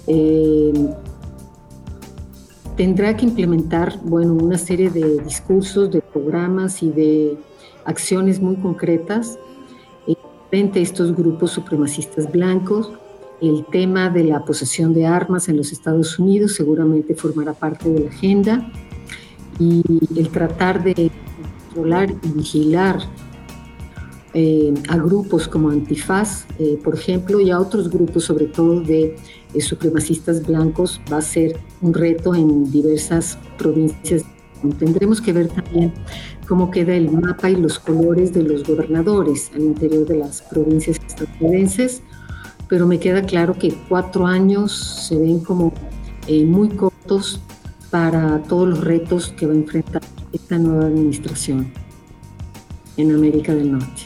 [0.06, 0.72] Eh,
[2.76, 7.36] tendrá que implementar bueno, una serie de discursos, de programas y de
[7.84, 9.40] acciones muy concretas
[10.06, 10.14] eh,
[10.50, 12.92] frente a estos grupos supremacistas blancos
[13.42, 18.00] el tema de la posesión de armas en los Estados Unidos seguramente formará parte de
[18.00, 18.70] la agenda
[19.58, 19.82] y
[20.16, 21.10] el tratar de
[21.66, 23.00] controlar y vigilar
[24.34, 29.16] eh, a grupos como Antifaz, eh, por ejemplo, y a otros grupos, sobre todo de
[29.52, 34.22] eh, supremacistas blancos, va a ser un reto en diversas provincias.
[34.78, 35.92] Tendremos que ver también
[36.46, 40.98] cómo queda el mapa y los colores de los gobernadores al interior de las provincias
[41.06, 42.02] estadounidenses
[42.72, 45.74] pero me queda claro que cuatro años se ven como
[46.26, 47.38] eh, muy cortos
[47.90, 50.00] para todos los retos que va a enfrentar
[50.32, 51.70] esta nueva administración
[52.96, 54.04] en América del Norte.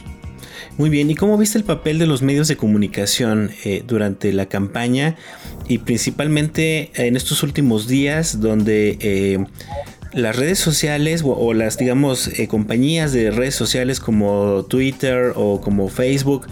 [0.77, 4.47] Muy bien, ¿y cómo viste el papel de los medios de comunicación eh, durante la
[4.47, 5.15] campaña
[5.69, 9.45] y principalmente en estos últimos días donde eh,
[10.11, 15.87] las redes sociales o, las, digamos, eh, compañías de redes sociales como Twitter o como
[15.89, 16.47] Facebook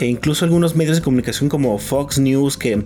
[0.00, 2.82] e incluso algunos medios de comunicación como Fox News, que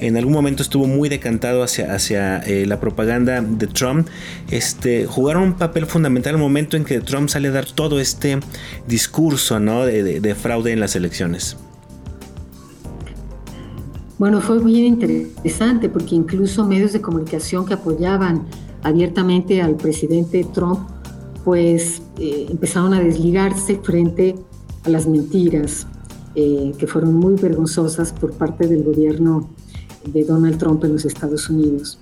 [0.00, 4.06] en algún momento estuvo muy decantado hacia, hacia eh, la propaganda de Trump,
[4.50, 8.38] este, jugaron un papel fundamental al momento en que Trump sale a dar todo este
[8.86, 11.56] discurso de, fraude en las elecciones.
[14.18, 18.46] Bueno, fue muy interesante porque incluso medios de comunicación que apoyaban
[18.82, 20.80] abiertamente al presidente Trump,
[21.44, 24.34] pues eh, empezaron a desligarse frente
[24.84, 25.86] a las mentiras,
[26.40, 29.50] eh, que fueron muy vergonzosas por parte del gobierno
[30.04, 31.98] de Donald Trump en los Estados Unidos.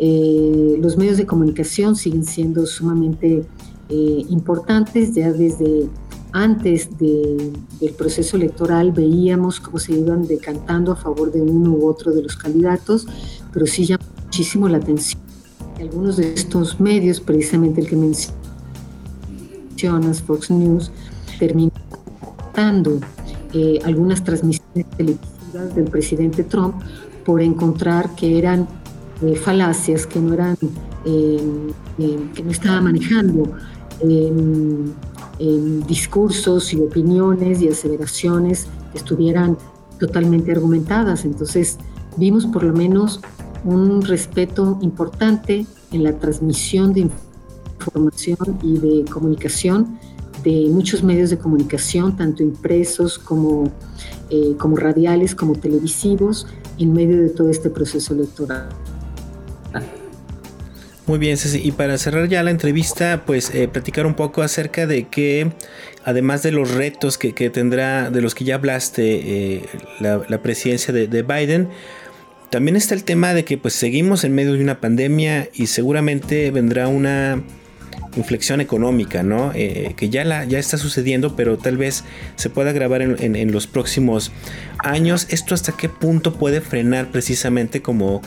[0.00, 3.44] Eh, los medios de comunicación siguen siendo sumamente
[3.88, 5.86] eh, importantes, ya desde
[6.32, 7.52] antes del
[7.96, 12.34] proceso electoral veíamos cómo se iban decantando a favor de uno u otro de los
[12.34, 13.06] candidatos,
[13.52, 15.22] pero sí llama muchísimo la atención
[15.78, 17.96] algunos de estos medios, precisamente el que
[19.70, 20.90] mencionas, Fox News,
[21.38, 21.80] terminan
[22.52, 22.98] dando
[23.52, 26.76] eh, algunas transmisiones televisivas del presidente Trump
[27.24, 28.68] por encontrar que eran
[29.22, 30.56] eh, falacias, que no eran,
[31.04, 31.72] eh,
[32.34, 33.50] que no estaba manejando
[35.86, 39.58] discursos y opiniones y aseveraciones que estuvieran
[39.98, 41.24] totalmente argumentadas.
[41.24, 41.78] Entonces
[42.16, 43.20] vimos por lo menos
[43.64, 47.10] un respeto importante en la transmisión de
[47.80, 49.98] información y de comunicación
[50.42, 53.72] de muchos medios de comunicación, tanto impresos como,
[54.30, 56.46] eh, como radiales, como televisivos,
[56.78, 58.68] en medio de todo este proceso electoral.
[61.06, 61.60] Muy bien, Ceci.
[61.64, 65.50] Y para cerrar ya la entrevista, pues eh, platicar un poco acerca de que,
[66.04, 69.66] además de los retos que, tendrá, de los que ya hablaste, eh,
[69.98, 71.68] la, presidencia de, de, Biden,
[72.50, 76.52] también está el tema de que pues seguimos en medio de una pandemia y seguramente
[76.52, 77.42] vendrá una
[78.16, 79.52] inflexión económica, ¿no?
[79.54, 82.04] Eh, que ya, la, ya está sucediendo, pero tal vez
[82.36, 84.32] se pueda agravar en, los próximos
[84.78, 85.26] años.
[85.30, 88.22] ¿Esto hasta qué punto puede frenar precisamente como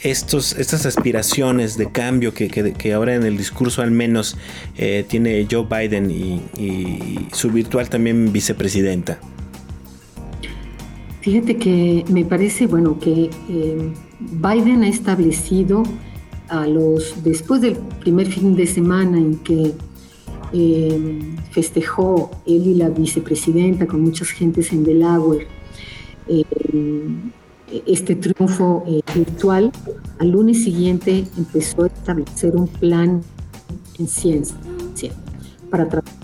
[0.00, 4.36] estos, estas aspiraciones de cambio que, ahora en el discurso al menos
[4.78, 9.18] eh, tiene Joe Biden y, su virtual también vicepresidenta?
[11.20, 15.82] Fíjate que me parece, bueno, que eh, Biden ha establecido
[17.22, 19.72] después del primer fin de semana en que
[20.52, 25.46] eh, festejó él y la vicepresidenta con muchas gentes en Delaware
[26.26, 26.44] eh,
[27.86, 29.70] este triunfo eh, virtual,
[30.18, 33.22] al lunes siguiente empezó a establecer un plan
[33.98, 34.56] en ciencia
[35.70, 36.14] para tratar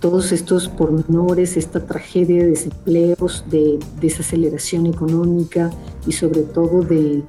[0.00, 5.70] todos estos pormenores, esta tragedia de desempleos, de desaceleración económica
[6.06, 7.22] y sobre todo de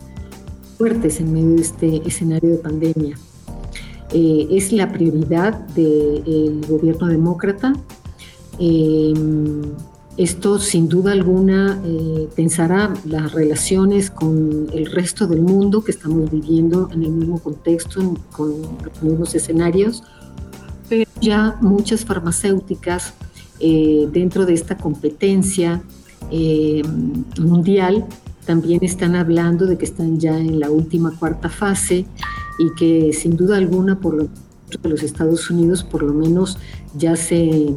[0.78, 3.18] fuertes en medio de este escenario de pandemia.
[4.14, 7.74] Eh, es la prioridad del gobierno demócrata.
[8.60, 9.14] Eh,
[10.18, 16.32] esto sin duda alguna eh, pensará las relaciones con el resto del mundo que estamos
[16.32, 18.54] viviendo en el mismo contexto, con
[18.84, 20.04] los mismos escenarios,
[20.88, 23.14] pero ya muchas farmacéuticas
[23.60, 25.82] dentro de esta competencia
[27.40, 28.06] mundial
[28.46, 32.06] también están hablando de que están ya en la última cuarta fase
[32.60, 36.58] y que sin duda alguna por lo de los Estados Unidos por lo menos
[36.98, 37.74] ya se,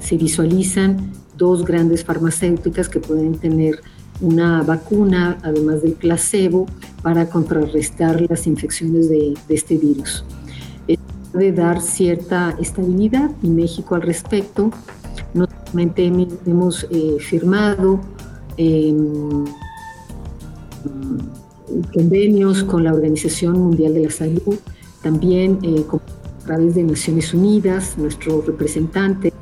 [0.00, 3.80] se visualizan dos grandes farmacéuticas que pueden tener
[4.20, 6.66] una vacuna, además del placebo,
[7.02, 10.24] para contrarrestar las infecciones de, este virus.
[10.88, 14.70] Esto puede dar cierta estabilidad y México al respecto.
[15.34, 16.06] No solamente
[16.46, 18.00] hemos eh, firmado
[18.56, 18.92] eh,
[21.92, 24.58] convenios con la Organización Mundial de la Salud,
[25.02, 29.32] también eh, a través de Naciones Unidas, nuestro representante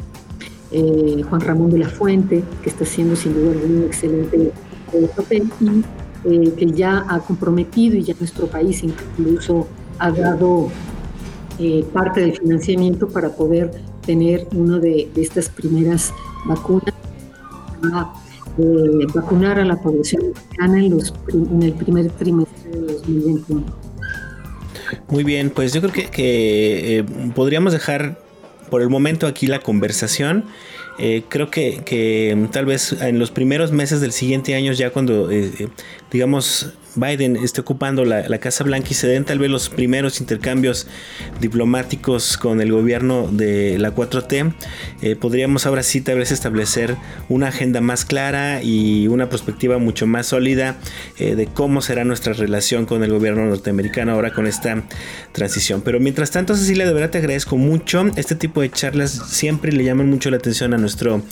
[0.73, 4.53] eh, Juan Ramón de la Fuente, que está haciendo sin duda un excelente
[4.93, 5.51] eh, papel
[6.29, 9.69] y que ya ha comprometido y ya nuestro país incluso
[9.99, 10.69] ha dado
[11.93, 13.71] parte del financiamiento para poder
[14.05, 16.13] tener una de, estas primeras
[16.47, 16.95] vacunas
[19.15, 23.65] vacunar a la población mexicana en, los, en el primer trimestre de 2021.
[25.09, 27.05] Muy bien, pues yo creo que, que eh,
[27.35, 28.19] podríamos dejar
[28.71, 30.45] por el momento aquí la conversación.
[30.99, 35.31] Eh, creo que, que, tal vez en los primeros meses del siguiente año, ya cuando,
[35.31, 35.69] eh,
[36.11, 40.87] digamos, Biden esté ocupando la, Casa Blanca y se den tal vez los primeros intercambios
[41.41, 44.55] diplomáticos con el gobierno de la 4T,
[45.03, 46.97] eh, podríamos ahora sí tal vez establecer
[47.29, 50.77] una agenda más clara y una perspectiva mucho más sólida
[51.19, 54.83] eh, de cómo será nuestra relación con el gobierno norteamericano ahora con esta
[55.33, 55.83] transición.
[55.83, 58.07] Pero mientras tanto, Cecilia, de verdad te agradezco mucho.
[58.17, 61.23] Este tipo de charlas siempre le llaman mucho la atención a nuestro,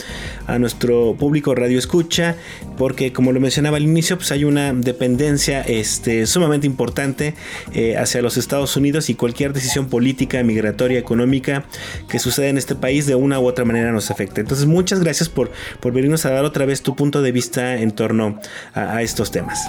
[0.47, 2.37] a nuestro público radio escucha,
[2.77, 7.34] porque como lo mencionaba al inicio, pues hay una dependencia este, sumamente importante
[7.72, 11.64] eh, hacia los Estados Unidos y cualquier decisión política, migratoria, económica
[12.09, 14.40] que suceda en este país de una u otra manera nos afecta.
[14.40, 15.50] Entonces, muchas gracias por,
[15.80, 18.38] por venirnos a dar otra vez tu punto de vista en torno
[18.74, 19.61] a estos temas.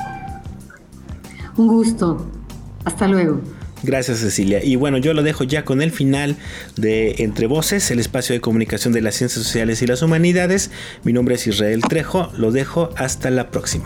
[1.57, 2.29] Un gusto.
[2.83, 3.41] Hasta luego.
[3.85, 4.63] Gracias Cecilia.
[4.63, 6.37] Y bueno, yo lo dejo ya con el final
[6.75, 10.71] de Entre Voces, el espacio de comunicación de las ciencias sociales y las humanidades.
[11.03, 13.85] Mi nombre es Israel Trejo, lo dejo hasta la próxima.